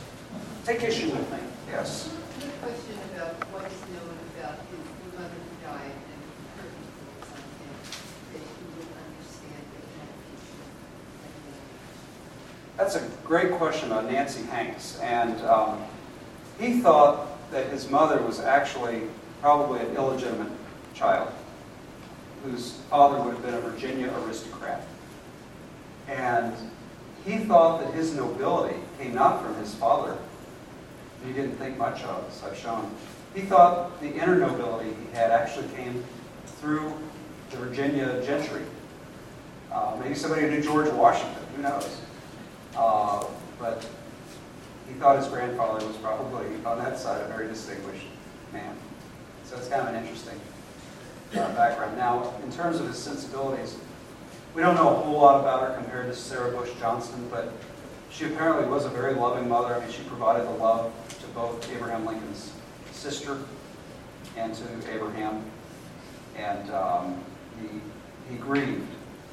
[0.65, 1.39] Take issue with me.
[1.67, 2.09] Yes.
[2.39, 4.85] Good question about what is known about his
[5.17, 6.21] mother who died and
[6.59, 7.73] her influence on him,
[8.33, 9.81] that he would understand the
[12.79, 14.97] That's a great question about Nancy Hanks.
[15.01, 15.83] And um,
[16.57, 19.01] he thought that his mother was actually
[19.41, 20.49] probably an illegitimate
[20.95, 21.29] child
[22.45, 24.81] whose father would have been a Virginia aristocrat.
[26.07, 26.55] And
[27.25, 30.17] he thought that his nobility came not from his father.
[31.25, 32.89] He didn't think much of, as I've shown.
[33.35, 36.01] He thought the inner nobility he had actually came
[36.45, 36.93] through
[37.51, 38.61] the Virginia gentry.
[39.69, 41.99] Uh, maybe somebody who knew George Washington, who knows?
[42.75, 43.25] Uh,
[43.57, 43.85] but
[44.87, 48.05] he thought his grandfather was probably, on that side, a very distinguished
[48.51, 48.75] man.
[49.45, 50.39] So it's kind of an interesting
[51.33, 51.97] uh, background.
[51.97, 53.77] Now, in terms of his sensibilities,
[54.55, 57.51] we don't know a whole lot about her compared to Sarah Bush Johnston, but
[58.09, 59.75] she apparently was a very loving mother.
[59.75, 60.91] I mean, she provided the love
[61.21, 62.51] to both Abraham Lincoln's
[62.91, 63.37] sister
[64.35, 65.43] and to Abraham.
[66.35, 67.23] And um,
[67.61, 67.67] he,
[68.29, 68.87] he grieved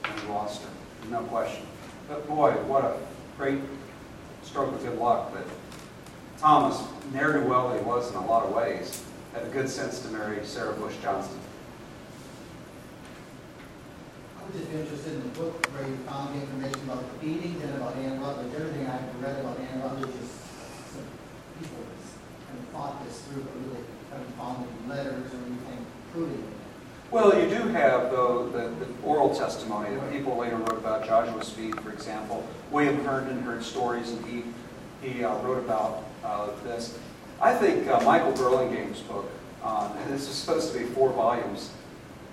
[0.05, 0.69] when he lost her,
[1.11, 1.65] no question.
[2.09, 2.99] But boy, what a
[3.37, 3.61] great
[4.43, 5.45] stroke of good luck that
[6.39, 6.83] Thomas,
[7.13, 9.03] ne'er-do-well he was in a lot of ways,
[9.35, 11.39] had the good sense to marry Sarah Bush Johnston.
[14.41, 17.75] I'm just interested in the book where you found the information about the beatings and
[17.75, 18.55] about Anne Rutledge.
[18.55, 20.31] Everything I've read about Anne Rutledge is
[20.95, 21.05] some
[21.59, 21.83] people
[22.47, 26.56] kind of thought this through, but really haven't found any letters or anything proving it.
[27.13, 31.07] Well, you do have, though, the, the oral testimony that people later wrote about.
[31.07, 32.45] Joshua Speed, for example.
[32.73, 34.43] William Herndon heard stories, and he,
[35.01, 36.99] he uh, wrote about uh, this.
[37.41, 39.31] I think uh, Michael Burlingame's book,
[39.63, 41.71] um, this is supposed to be four volumes,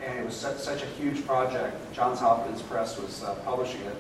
[0.04, 1.94] and it was such, such a huge project.
[1.94, 3.96] Johns Hopkins Press was uh, publishing it,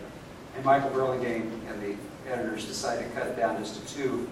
[0.55, 1.95] and Michael Burlingame and the
[2.31, 4.27] editors decided to cut it down just to two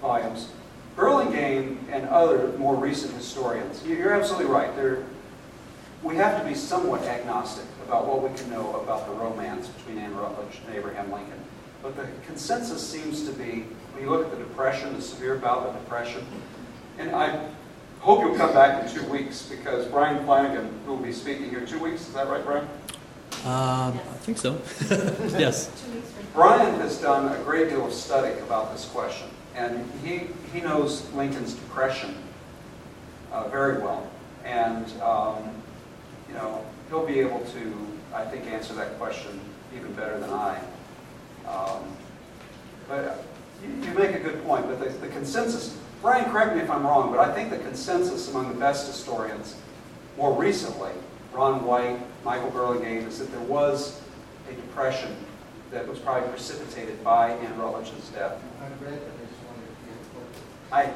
[0.00, 0.48] volumes.
[0.94, 4.74] Burlingame and other more recent historians, you're absolutely right.
[4.76, 5.04] They're,
[6.02, 9.98] we have to be somewhat agnostic about what we can know about the romance between
[9.98, 11.38] Anne Rutledge and Abraham Lincoln.
[11.82, 15.66] But the consensus seems to be, when you look at the Depression, the severe bout
[15.66, 16.24] of Depression,
[16.98, 17.48] and I
[18.00, 21.64] hope you'll come back in two weeks because Brian Flanagan, who will be speaking here
[21.64, 22.66] two weeks, is that right, Brian?
[23.44, 24.60] Um, I think so.
[25.38, 25.70] yes.
[25.84, 26.12] Two weeks.
[26.32, 30.22] Brian has done a great deal of study about this question, and he,
[30.52, 32.14] he knows Lincoln's depression
[33.32, 34.10] uh, very well.
[34.44, 35.50] And, um,
[36.28, 39.40] you know, he'll be able to, I think, answer that question
[39.74, 40.60] even better than I.
[41.46, 41.84] Um,
[42.88, 43.24] but
[43.62, 46.86] you, you make a good point, but the, the consensus, Brian, correct me if I'm
[46.86, 49.56] wrong, but I think the consensus among the best historians
[50.16, 50.92] more recently,
[51.32, 54.00] Ron White, Michael Burlingame, is that there was
[54.50, 55.14] a depression
[55.70, 58.40] that was probably precipitated by Anne Rutledge's death.
[58.62, 60.92] I've read, but I just wondered if you I,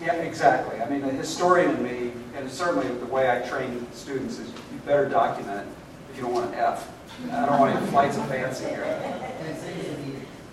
[0.00, 0.80] yeah, exactly.
[0.80, 4.78] I mean, the historian in me, and certainly the way I train students is you
[4.84, 5.66] better document it
[6.10, 6.90] if you don't want an F.
[7.30, 8.84] I don't want any flights of fancy here.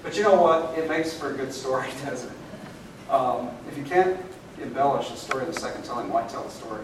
[0.04, 0.78] But you know what?
[0.78, 3.12] It makes for a good story, doesn't it?
[3.12, 4.20] Um, if you can't
[4.62, 6.84] embellish the story of the second telling, why tell the story?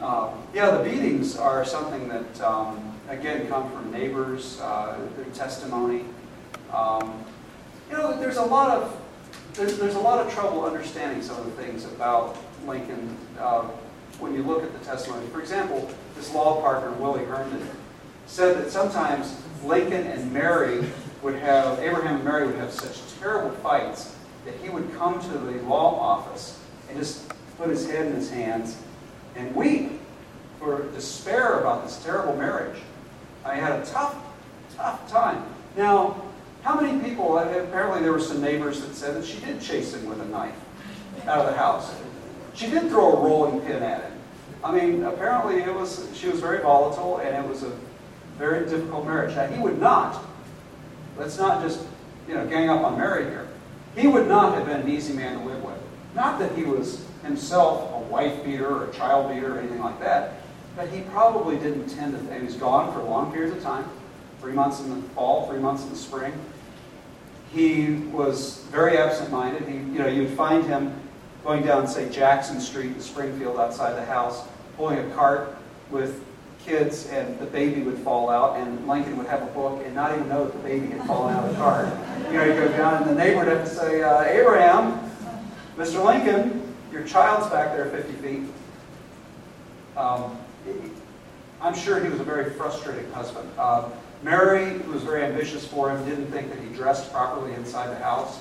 [0.00, 6.04] Um, yeah, the beatings are something that, um, again, come from neighbors, uh, their testimony.
[6.72, 7.24] Um,
[7.90, 9.00] you know, there's a lot of
[9.54, 12.36] there's, there's a lot of trouble understanding some of the things about
[12.66, 13.62] Lincoln uh,
[14.18, 15.26] when you look at the testimony.
[15.28, 17.66] For example, his law partner Willie Herndon
[18.26, 20.84] said that sometimes Lincoln and Mary
[21.22, 25.38] would have Abraham and Mary would have such terrible fights that he would come to
[25.38, 28.76] the law office and just put his head in his hands
[29.36, 29.92] and weep
[30.58, 32.78] for despair about this terrible marriage.
[33.44, 34.16] I had a tough,
[34.76, 35.44] tough time.
[35.76, 36.22] Now,
[36.64, 39.92] how many people, uh, apparently there were some neighbors that said that she did chase
[39.92, 40.56] him with a knife
[41.26, 41.94] out of the house.
[42.54, 44.12] She did throw a rolling pin at him.
[44.64, 47.72] I mean, apparently it was, she was very volatile and it was a
[48.38, 49.36] very difficult marriage.
[49.36, 50.24] Now, he would not,
[51.18, 51.84] let's not just,
[52.26, 53.46] you know, gang up on Mary here.
[53.94, 55.78] He would not have been an easy man to live with.
[56.14, 60.00] Not that he was himself a wife beater or a child beater or anything like
[60.00, 60.40] that,
[60.76, 63.84] but he probably didn't tend to, he was gone for long periods of time,
[64.40, 66.32] three months in the fall, three months in the spring.
[67.54, 69.68] He was very absent-minded.
[69.68, 71.00] He, you know, you'd find him
[71.44, 74.44] going down, say, Jackson Street in Springfield outside the house,
[74.76, 75.54] pulling a cart
[75.90, 76.24] with
[76.64, 80.12] kids, and the baby would fall out, and Lincoln would have a book and not
[80.14, 81.86] even know that the baby had fallen out of the cart.
[82.26, 85.10] You know, you go down, and the neighbor would have to say, uh, Abraham,
[85.76, 86.04] Mr.
[86.04, 88.42] Lincoln, your child's back there 50 feet.
[89.96, 90.36] Um,
[91.60, 93.48] I'm sure he was a very frustrated husband.
[93.58, 93.88] Uh,
[94.22, 98.02] Mary, who was very ambitious for him, didn't think that he dressed properly inside the
[98.02, 98.40] house.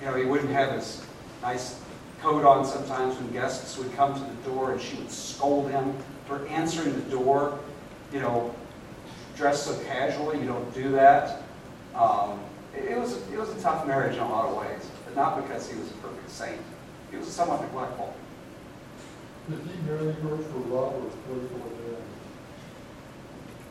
[0.00, 1.02] You know, he wouldn't have his
[1.42, 1.80] nice
[2.20, 5.94] coat on sometimes when guests would come to the door and she would scold him
[6.26, 7.58] for answering the door,
[8.12, 8.54] you know,
[9.36, 11.42] dressed so casually, you don't do that.
[11.94, 12.40] Um,
[12.74, 15.42] it, it was, it was a tough marriage in a lot of ways, but not
[15.42, 16.60] because he was a perfect saint.
[17.10, 18.14] He was somewhat neglectful.
[19.48, 21.97] Did he marry her for love or for advantage?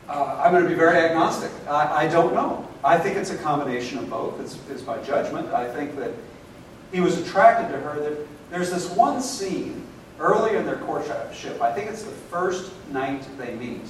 [0.08, 1.50] Uh, I'm going to be very agnostic.
[1.68, 2.66] I, I don't know.
[2.82, 4.40] I think it's a combination of both.
[4.40, 5.52] It's, it's my judgment.
[5.52, 6.12] I think that
[6.92, 8.00] he was attracted to her.
[8.00, 9.84] That there's this one scene
[10.18, 11.60] early in their courtship.
[11.60, 13.86] I think it's the first night they meet,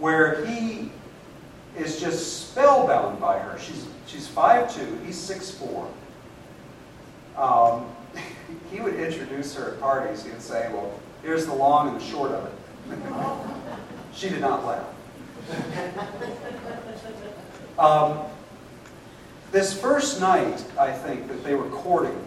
[0.00, 0.90] where he
[1.76, 3.58] is just spellbound by her.
[3.60, 4.98] She's she's five two.
[5.06, 5.88] He's six four.
[7.36, 7.86] Um,
[8.72, 10.24] he would introduce her at parties.
[10.24, 12.98] He would say, "Well, here's the long and the short of it."
[14.12, 14.86] she did not laugh.
[17.78, 18.18] Um,
[19.52, 22.20] this first night, I think, that they were courting,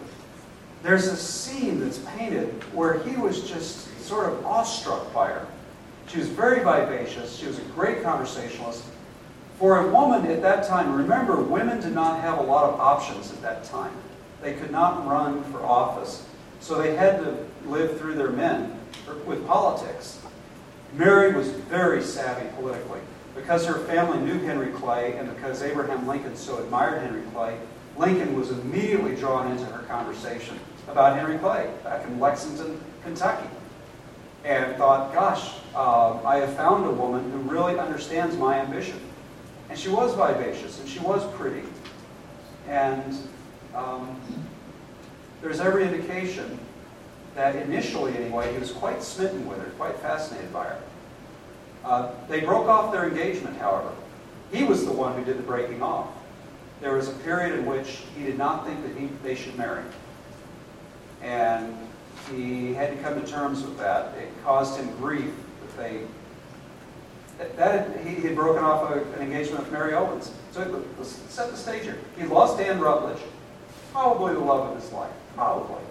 [0.82, 5.46] there's a scene that's painted where he was just sort of awestruck by her.
[6.08, 7.36] She was very vivacious.
[7.36, 8.84] She was a great conversationalist.
[9.58, 13.30] For a woman at that time, remember, women did not have a lot of options
[13.30, 13.92] at that time.
[14.40, 16.26] They could not run for office.
[16.60, 18.76] So they had to live through their men
[19.24, 20.20] with politics.
[20.94, 23.00] Mary was very savvy politically.
[23.34, 27.58] Because her family knew Henry Clay and because Abraham Lincoln so admired Henry Clay,
[27.96, 30.58] Lincoln was immediately drawn into her conversation
[30.88, 33.48] about Henry Clay back in Lexington, Kentucky.
[34.44, 39.00] And thought, gosh, uh, I have found a woman who really understands my ambition.
[39.70, 41.62] And she was vivacious and she was pretty.
[42.68, 43.16] And
[43.74, 44.20] um,
[45.40, 46.58] there's every indication
[47.34, 50.82] that initially, anyway, he was quite smitten with her, quite fascinated by her.
[51.84, 53.90] Uh, they broke off their engagement, however.
[54.52, 56.08] He was the one who did the breaking off.
[56.80, 59.82] There was a period in which he did not think that he, they should marry.
[61.22, 61.76] And
[62.30, 64.16] he had to come to terms with that.
[64.18, 65.30] It caused him grief,
[65.76, 66.00] the they,
[67.38, 70.32] that- that, he he had broken off a- an engagement with Mary Owens.
[70.52, 71.98] So let- let's set the stage here.
[72.16, 73.20] He lost Ann Rutledge,
[73.92, 75.82] probably the love of his life, probably.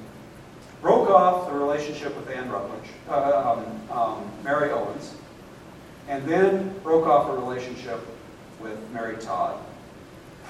[0.81, 3.55] Broke off the relationship with Ann Rutledge, uh,
[3.91, 5.13] um, um, Mary Owens,
[6.07, 7.99] and then broke off a relationship
[8.59, 9.59] with Mary Todd.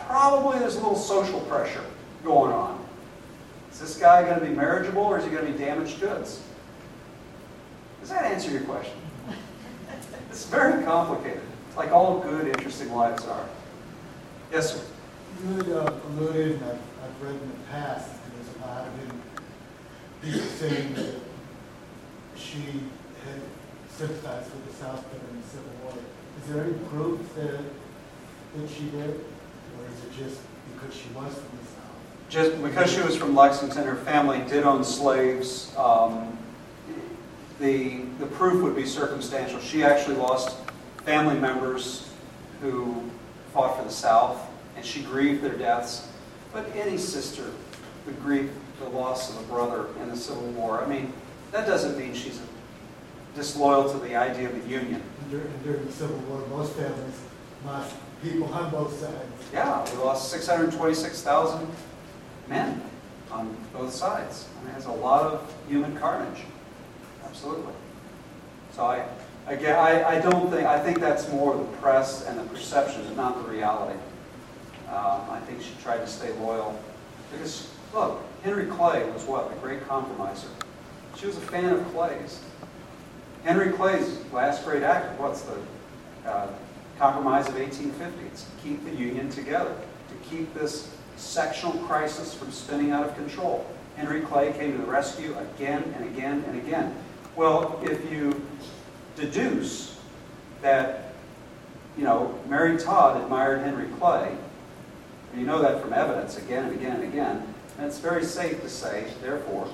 [0.08, 1.84] Probably there's a little social pressure
[2.24, 2.84] going on.
[3.72, 6.41] Is this guy going to be marriageable or is he going to be damaged goods?
[8.02, 8.93] Does that answer your question?
[10.30, 11.41] It's very complicated,
[11.76, 13.45] like all good, interesting lives are.
[14.49, 14.82] Yes, sir.
[15.43, 18.88] You had uh, alluded, and I've, I've read in the past, and there's a lot
[18.88, 19.14] of it,
[20.22, 21.16] people saying that
[22.38, 22.62] she
[23.26, 23.41] had
[23.89, 25.93] sympathized with the South the Civil War.
[26.41, 27.60] Is there any proof that,
[28.56, 29.10] that she did?
[29.10, 30.39] Or is it just
[30.74, 32.30] because she was from the South?
[32.30, 35.76] Just because she was from Lexington, her family did own slaves.
[35.76, 36.38] Um,
[37.60, 39.60] the, the proof would be circumstantial.
[39.60, 40.56] She actually lost
[41.04, 42.10] family members
[42.62, 43.04] who
[43.54, 44.39] fought for the South,
[44.78, 46.08] and she grieved their deaths.
[46.54, 47.52] But any sister
[48.06, 50.82] would grieve the loss of a brother in the Civil War.
[50.82, 51.12] I mean,
[51.52, 52.39] that doesn't mean she's
[53.36, 55.02] disloyal to the idea of the Union.
[55.32, 57.21] During, during the Civil War, most families
[57.65, 59.15] lost people on both sides.
[59.53, 61.67] Yeah, we lost 626,000
[62.49, 62.82] men
[63.32, 64.49] on both sides.
[64.59, 66.41] I mean, it's a lot of human carnage.
[67.23, 67.73] Absolutely.
[68.73, 69.05] So I,
[69.47, 73.41] again, I, I don't think, I think that's more the press and the perception, not
[73.41, 73.97] the reality.
[74.89, 76.77] Um, I think she tried to stay loyal.
[77.32, 79.49] Because, look, Henry Clay was what?
[79.49, 80.49] A great compromiser.
[81.15, 82.41] She was a fan of Clay's.
[83.43, 85.57] Henry Clay's last great act, what's the
[86.29, 86.47] uh,
[86.99, 88.25] Compromise of 1850?
[88.27, 89.75] It's to keep the Union together,
[90.09, 93.65] to keep this sectional crisis from spinning out of control.
[93.95, 96.95] Henry Clay came to the rescue again and again and again.
[97.35, 98.39] Well, if you
[99.15, 99.99] deduce
[100.61, 101.13] that,
[101.97, 104.35] you know, Mary Todd admired Henry Clay,
[105.31, 108.61] and you know that from evidence again and again and again, and it's very safe
[108.61, 109.67] to say, therefore,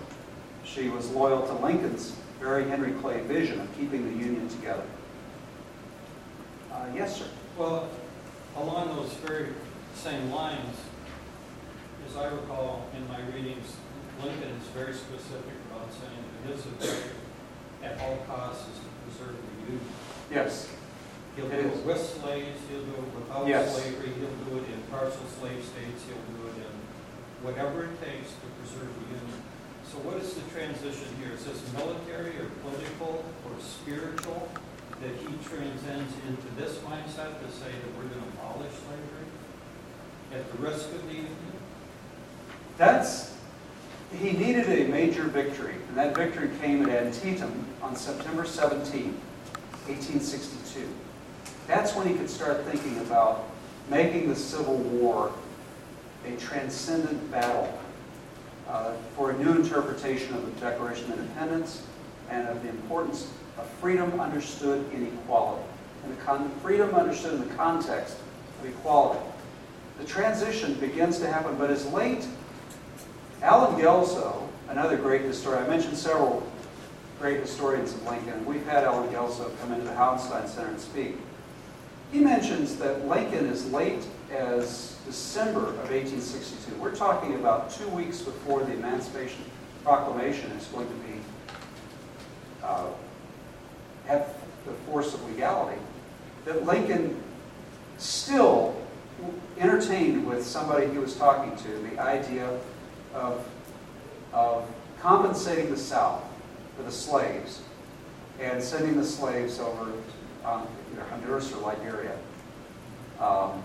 [0.63, 4.84] she was loyal to Lincoln's very Henry Clay vision of keeping the Union together.
[6.72, 7.26] Uh, yes, sir.
[7.58, 7.90] Well,
[8.56, 9.48] along those very
[9.96, 10.78] same lines,
[12.08, 13.76] as I recall in my readings,
[14.24, 17.16] Lincoln is very specific about saying that his objective
[17.84, 19.86] at all costs is to preserve the Union.
[20.32, 20.70] Yes.
[21.36, 21.80] He'll It do is.
[21.80, 23.76] it with slaves, he'll do it without Yes.
[23.76, 26.74] slavery, he'll do it in partial slave states, he'll do it in
[27.46, 29.42] whatever it takes to preserve the Union.
[29.92, 31.32] So what is the transition here?
[31.32, 34.50] Is this military or political or spiritual?
[35.00, 39.28] That he transcends into this mindset to say that we're going to abolish slavery
[40.34, 41.36] at the risk of the Union?
[42.78, 43.38] That's,
[44.20, 49.14] he needed a major victory, and that victory came at Antietam on September 17,
[49.86, 50.88] 1862.
[51.68, 53.46] That's when he could start thinking about
[53.90, 55.32] making the Civil War
[56.26, 57.77] a transcendent battle
[58.70, 61.84] uh, for a new interpretation of the Declaration of Independence
[62.30, 65.63] and of the importance of freedom understood in equality,
[66.03, 68.18] and the con- freedom understood in the context
[68.59, 69.20] of equality.
[69.99, 72.28] The transition begins to happen, but as late
[73.41, 76.45] Allen Guelzo, another great historian, I mentioned several
[77.20, 78.45] great historians of Lincoln.
[78.45, 81.18] We've had Allen Guelzo come into the Hauenstein Center and speak.
[82.11, 88.22] He mentions that Lincoln is late as December of 1862, we're talking about two weeks
[88.22, 89.44] before the Emancipation
[89.84, 91.20] Proclamation is going to be,
[92.62, 92.88] uh,
[94.06, 94.34] have
[94.66, 95.80] the force of legality,
[96.44, 97.22] that Lincoln
[97.98, 98.76] still
[99.58, 102.60] entertained with somebody he was talking to the idea
[103.14, 103.48] of,
[104.34, 104.70] of
[105.00, 106.22] compensating the South
[106.76, 107.62] for the slaves
[108.42, 109.94] and sending the slaves over
[110.44, 110.68] um,
[111.10, 112.18] Honduras or Liberia.
[113.20, 113.64] Um,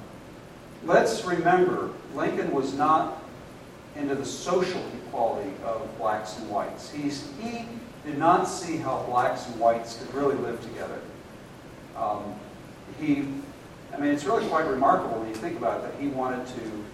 [0.85, 3.23] let's remember, Lincoln was not
[3.97, 6.91] into the social equality of blacks and whites.
[6.91, 7.67] He's, he
[8.05, 11.01] did not see how blacks and whites could really live together.
[11.97, 12.35] Um,
[12.99, 13.29] he,
[13.93, 16.85] I mean, it's really quite remarkable when you think about it that he wanted to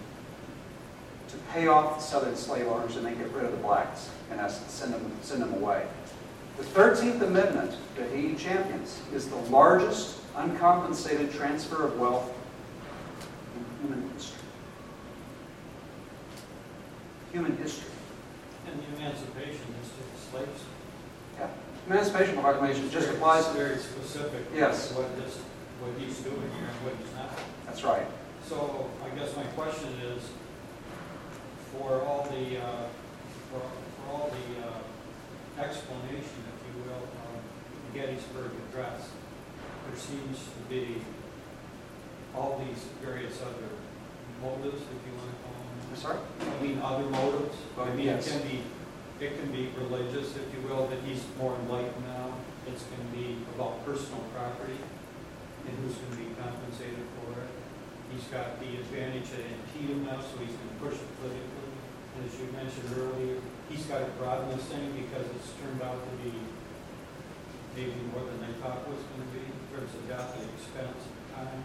[1.29, 4.51] to pay off the southern slave owners and then get rid of the blacks, and
[4.51, 5.85] send them, send them away.
[6.57, 12.33] The 13th Amendment that he champions is the largest uncompensated transfer of wealth
[13.81, 14.39] human history.
[17.31, 17.91] Human history.
[18.67, 20.63] And the emancipation is to the slaves.
[21.37, 21.49] Yeah.
[21.87, 24.45] Emancipation Proclamation just applies to very specific.
[24.53, 24.93] Yes.
[24.93, 25.37] What this,
[25.79, 27.31] what he's doing here and what he's not.
[27.65, 28.05] That's right.
[28.47, 30.29] So I guess my question is,
[31.71, 32.87] for all the, uh,
[33.51, 39.09] for for all the uh, explanation, if you will, of Gettysburg Address,
[39.87, 41.01] there seems to be
[42.35, 43.69] all these various other
[44.41, 45.77] motives, if you want to call them.
[45.89, 46.19] I'm sorry?
[46.39, 47.57] I mean, other motives.
[47.77, 48.31] I mean, it Yes.
[48.31, 48.61] can be,
[49.19, 52.31] it can be religious, if you will, that he's more enlightened now.
[52.67, 54.77] It's going to be about personal property
[55.67, 57.49] and who's going to be compensated for it.
[58.13, 61.69] He's got the advantage at Antietam now, so he's going to push it politically.
[62.15, 63.37] And as you mentioned earlier,
[63.69, 66.33] he's got to broaden this thing because it's turned out to be
[67.77, 70.45] maybe more than they thought it was going to be in terms of death and
[70.57, 71.61] expense and time.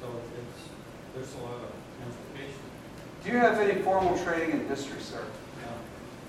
[0.00, 0.68] So it's,
[1.14, 1.70] there's a lot of
[2.06, 2.60] implications.
[3.24, 5.22] Do you have any formal training in history, sir?
[5.62, 5.72] Now,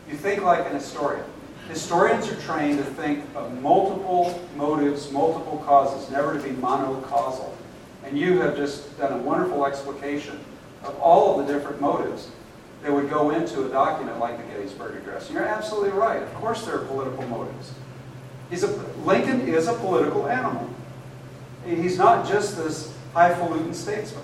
[0.10, 1.26] You think like an historian.
[1.68, 7.54] Historians are trained to think of multiple motives, multiple causes, never to be monocausal.
[8.06, 10.40] And you have just done a wonderful explication
[10.84, 12.30] of all of the different motives
[12.84, 15.28] that would go into a document like the Gettysburg Address.
[15.28, 16.22] And you're absolutely right.
[16.22, 17.74] Of course there are political motives.
[18.50, 18.68] He's a,
[19.04, 20.70] Lincoln is a political animal.
[21.66, 24.24] He's not just this highfalutin statesman.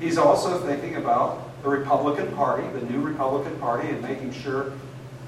[0.00, 4.72] He's also thinking about the Republican Party, the new Republican Party, and making sure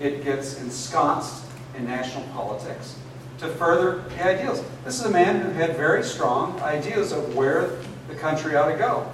[0.00, 1.44] it gets ensconced
[1.76, 2.96] in national politics
[3.38, 4.62] to further the ideals.
[4.84, 7.70] This is a man who had very strong ideas of where
[8.08, 9.10] the country ought to go.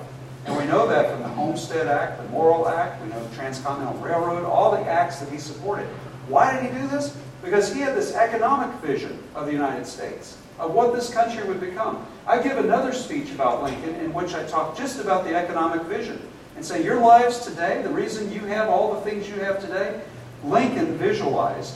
[0.46, 3.98] And we know that from the Homestead Act, the Morrill Act, we know the Transcontinental
[4.00, 5.86] Railroad, all the acts that he supported.
[6.28, 7.16] Why did he do this?
[7.42, 11.60] Because he had this economic vision of the United States, of what this country would
[11.60, 12.06] become.
[12.26, 16.20] I give another speech about Lincoln in which I talk just about the economic vision
[16.56, 20.00] and say, Your lives today, the reason you have all the things you have today,
[20.44, 21.74] Lincoln visualized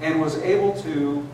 [0.00, 1.26] and was able to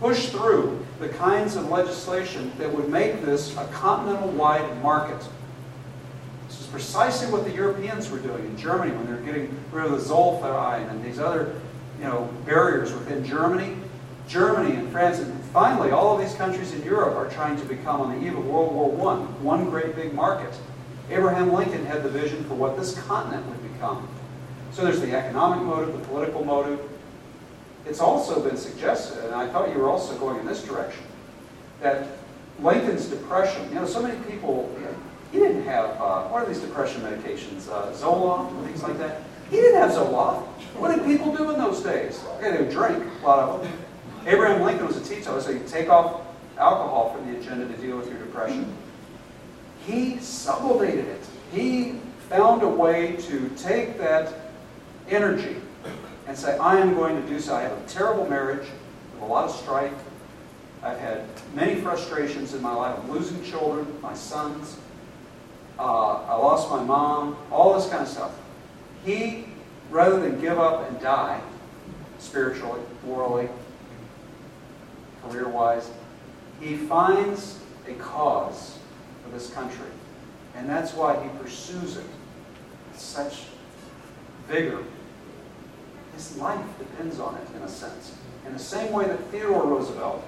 [0.00, 5.26] push through the kinds of legislation that would make this a continental wide market.
[6.48, 9.86] This is precisely what the Europeans were doing in Germany when they were getting rid
[9.86, 11.54] of the Zollverein and these other
[11.98, 13.76] you know, barriers within Germany.
[14.28, 18.00] Germany and France, and finally, all of these countries in Europe are trying to become,
[18.00, 20.52] on the eve of World War I, one great big market.
[21.10, 24.08] Abraham Lincoln had the vision for what this continent would become.
[24.72, 26.80] So there's the economic motive, the political motive.
[27.86, 31.04] It's also been suggested, and I thought you were also going in this direction,
[31.80, 32.08] that
[32.60, 34.76] Lincoln's depression, you know, so many people,
[35.30, 39.22] he didn't have, uh, what are these depression medications, uh, Zoloft and things like that?
[39.50, 40.42] He didn't have Zoloft.
[40.74, 42.20] What did people do in those days?
[42.38, 43.72] Okay, they would drink, a lot of them.
[44.26, 46.22] Abraham Lincoln was a teetotaler, so you take off
[46.58, 48.74] alcohol from the agenda to deal with your depression.
[49.86, 51.24] He sublimated it.
[51.52, 54.34] He found a way to take that
[55.08, 55.56] energy
[56.26, 57.54] and say, I am going to do so.
[57.54, 58.66] I have a terrible marriage
[59.14, 59.94] with a lot of strife.
[60.82, 61.24] I've had
[61.54, 62.98] many frustrations in my life.
[62.98, 64.76] I'm losing children, my sons.
[65.78, 68.32] Uh, I lost my mom, all this kind of stuff.
[69.04, 69.44] He,
[69.88, 71.40] rather than give up and die,
[72.18, 73.48] spiritually, morally,
[75.28, 75.90] career-wise,
[76.60, 77.58] he finds
[77.88, 78.78] a cause
[79.22, 79.88] for this country.
[80.54, 82.06] And that's why he pursues it
[82.90, 83.44] with such
[84.48, 84.82] vigor.
[86.14, 88.14] His life depends on it, in a sense.
[88.46, 90.24] In the same way that Theodore Roosevelt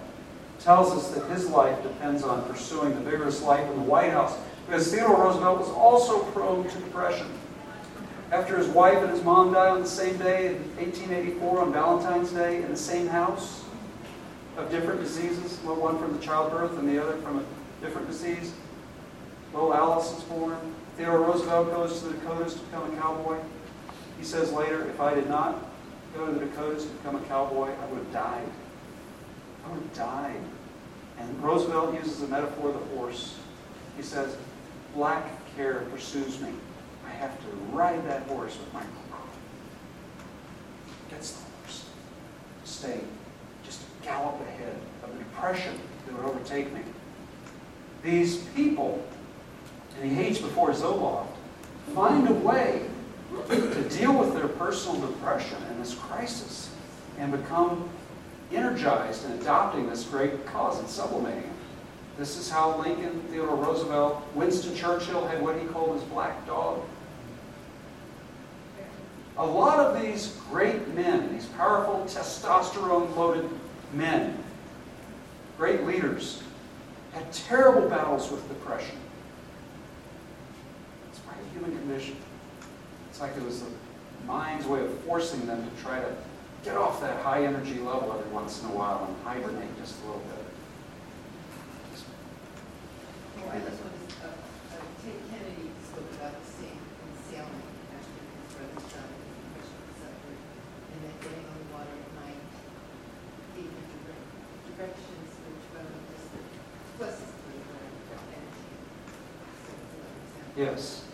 [0.60, 4.36] tells us that his life depends on pursuing the vigorous life in the White House.
[4.66, 7.26] Because Theodore Roosevelt was also prone to depression.
[8.30, 12.30] After his wife and his mom died on the same day in 1884 on Valentine's
[12.32, 13.64] Day in the same house
[14.58, 17.44] of different diseases, one from the childbirth and the other from a
[17.80, 18.52] different disease.
[19.54, 20.58] Little Alice is born.
[20.96, 23.38] Theodore Roosevelt goes to the Dakotas to become a cowboy.
[24.18, 25.64] He says later, if I did not
[26.14, 28.48] go to the Dakotas to become a cowboy, I would have died.
[29.64, 30.40] I would have died.
[31.18, 33.36] And Roosevelt uses the metaphor of the horse.
[33.96, 34.36] He says,
[34.94, 35.24] black
[35.54, 36.50] care pursues me.
[37.06, 39.28] I have to ride that horse with my crook.
[41.10, 41.84] Gets the horse.
[42.64, 43.00] Stay.
[44.08, 44.74] Gallop ahead
[45.04, 46.80] of the depression that would overtake me.
[48.02, 49.04] These people
[50.00, 51.28] and he hates before Zoloft
[51.94, 52.82] find a way
[53.48, 56.70] to deal with their personal depression and this crisis
[57.18, 57.88] and become
[58.50, 61.50] energized in adopting this great cause and sublimating it.
[62.16, 66.82] This is how Lincoln, Theodore Roosevelt, Winston Churchill had what he called his black dog.
[69.36, 73.48] A lot of these great men, these powerful testosterone-loaded
[73.92, 74.36] men,
[75.56, 76.42] great leaders,
[77.12, 78.96] had terrible battles with depression.
[81.10, 82.16] It's part of human condition.
[83.10, 83.70] It's like it was the
[84.26, 86.14] mind's way of forcing them to try to
[86.64, 90.06] get off that high energy level every once in a while and hibernate just a
[90.06, 90.44] little bit.
[93.38, 97.62] Well, I just want to, uh, uh, Ted Kennedy spoke about the same in sailing
[97.96, 100.38] after his brother died, the depression he suffered,
[100.92, 102.42] and that getting on the water at night
[103.56, 104.26] gave him direct,
[104.76, 105.14] direction
[110.56, 111.04] Yes.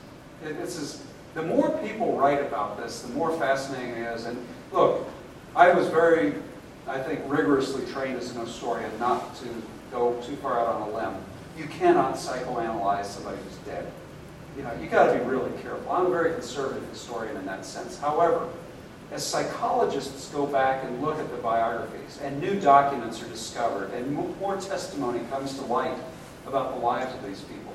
[0.45, 1.03] It- It's just,
[1.35, 4.27] the more people write about this, the more fascinating it is.
[4.27, 4.39] And
[4.73, 5.09] look,
[5.56, 6.35] I was very,
[6.86, 9.47] I think rigorously trained as an historian not to
[9.90, 11.15] go too far out on a limb.
[11.56, 13.90] You cannot psychoanalyze somebody who's dead.
[14.56, 15.90] You know, you got to be really careful.
[15.90, 17.98] I'm a very conservative historian in that sense.
[17.98, 18.48] However,
[19.11, 24.12] as psychologists go back and look at the biographies, and new documents are discovered, and
[24.40, 25.97] more testimony comes to light
[26.47, 27.73] about the lives of these people,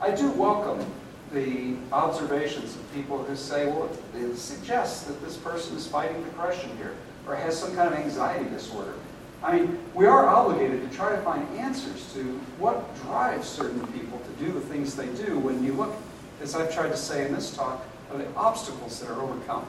[0.00, 0.84] I do welcome
[1.32, 6.70] the observations of people who say, well, it suggests that this person is fighting depression
[6.78, 6.94] here,
[7.26, 8.94] or has some kind of anxiety disorder.
[9.42, 12.22] I mean, we are obligated to try to find answers to
[12.58, 15.94] what drives certain people to do the things they do when you look,
[16.42, 19.66] as I've tried to say in this talk, of the obstacles that are overcome.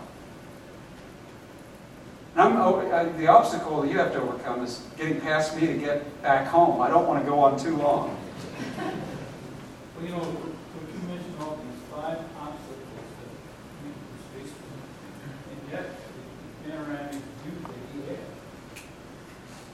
[2.35, 6.21] And oh, the obstacle that you have to overcome is getting past me to get
[6.21, 6.79] back home.
[6.81, 8.15] I don't want to go on too long.
[8.77, 13.31] Well, you know, what you mentioned all these five obstacles that
[13.83, 14.79] we was faced with,
[15.51, 15.85] and yet,
[16.65, 18.19] the panoramic view that he had.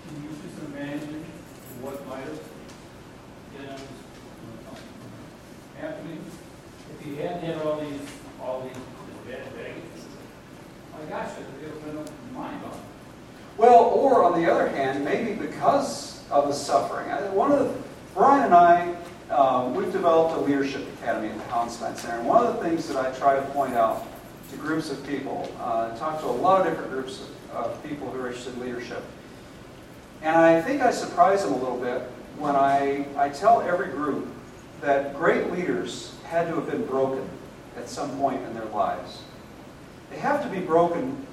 [0.08, 1.24] Can you just imagine
[1.82, 2.40] what might have
[3.54, 3.80] been
[5.80, 6.22] happening
[6.92, 8.02] if he hadn't had all these,
[8.42, 8.78] all these
[9.28, 9.84] bad baggage?
[10.94, 12.82] My gosh, it would have been mind boggling.
[13.58, 17.08] Well, or on the other hand, maybe because of the suffering.
[17.36, 17.74] One of the,
[18.16, 18.96] Brian and I,
[19.30, 22.18] um, we've developed a leadership academy at the Hauenstein Center.
[22.18, 24.06] And one of the things that I try to point out
[24.56, 28.10] to groups of people, uh, talk to a lot of different groups of, of people
[28.10, 29.04] who are interested in leadership.
[30.22, 32.02] And I think I surprise them a little bit
[32.38, 34.28] when I, I tell every group
[34.82, 37.28] that great leaders had to have been broken
[37.78, 39.22] at some point in their lives.
[40.10, 41.26] They have to be broken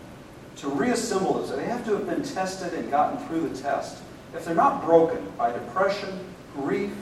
[0.56, 1.62] to reassemble themselves.
[1.62, 4.02] They have to have been tested and gotten through the test.
[4.34, 6.18] If they're not broken by depression,
[6.54, 6.92] grief,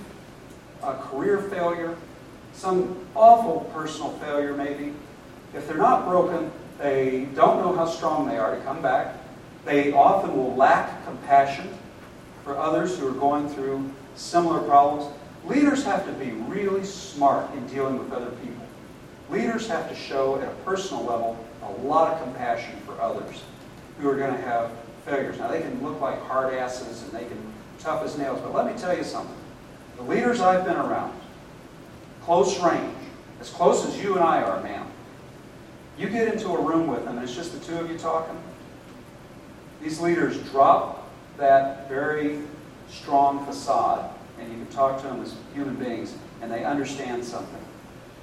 [0.82, 1.96] a career failure,
[2.52, 4.92] some awful personal failure maybe,
[5.54, 9.16] if they're not broken, they don't know how strong they are to come back.
[9.64, 11.68] They often will lack compassion
[12.44, 15.12] for others who are going through similar problems.
[15.44, 18.64] Leaders have to be really smart in dealing with other people.
[19.28, 23.42] Leaders have to show at a personal level a lot of compassion for others
[23.98, 24.70] who are going to have
[25.04, 25.38] failures.
[25.38, 28.66] Now, they can look like hard asses and they can tough as nails, but let
[28.66, 29.36] me tell you something.
[29.96, 31.18] The leaders I've been around,
[32.22, 32.96] close range,
[33.40, 34.89] as close as you and I are, ma'am,
[36.00, 38.36] you get into a room with them and it's just the two of you talking,
[39.82, 42.40] these leaders drop that very
[42.88, 47.62] strong facade and you can talk to them as human beings and they understand something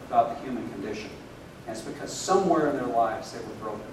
[0.07, 1.09] about the human condition.
[1.67, 3.85] And it's because somewhere in their lives they were broken.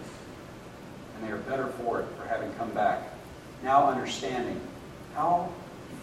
[1.16, 3.02] And they are better for it, for having come back.
[3.62, 4.60] Now understanding
[5.14, 5.50] how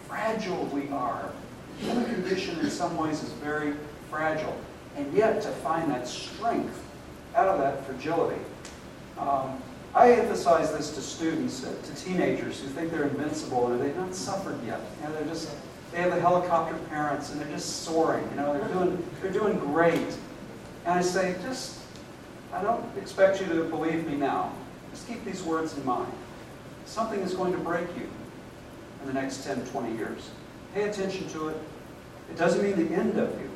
[0.06, 1.32] fragile we are.
[1.80, 3.74] The human condition in some ways is very
[4.08, 4.56] fragile.
[4.96, 6.80] And yet to find that strength
[7.34, 8.40] out of that fragility.
[9.18, 9.60] Um,
[9.94, 14.14] I emphasize this to students, uh, to teenagers who think they're invincible and they've not
[14.14, 14.80] suffered yet.
[15.00, 15.50] You know, they're just,
[15.92, 18.26] they have the helicopter parents and they're just soaring.
[18.30, 20.16] You know, they're doing, they're doing great.
[20.86, 21.78] And I say, just,
[22.52, 24.52] I don't expect you to believe me now.
[24.90, 26.12] Just keep these words in mind.
[26.86, 28.08] Something is going to break you
[29.02, 30.30] in the next 10, 20 years.
[30.74, 31.56] Pay attention to it.
[32.30, 33.50] It doesn't mean the end of you.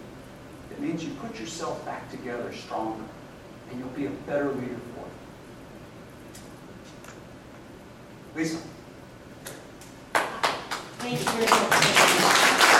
[0.70, 3.02] It means you put yourself back together stronger,
[3.70, 5.12] and you'll be a better leader for it.
[8.36, 8.58] Lisa.
[10.98, 12.75] Thank you.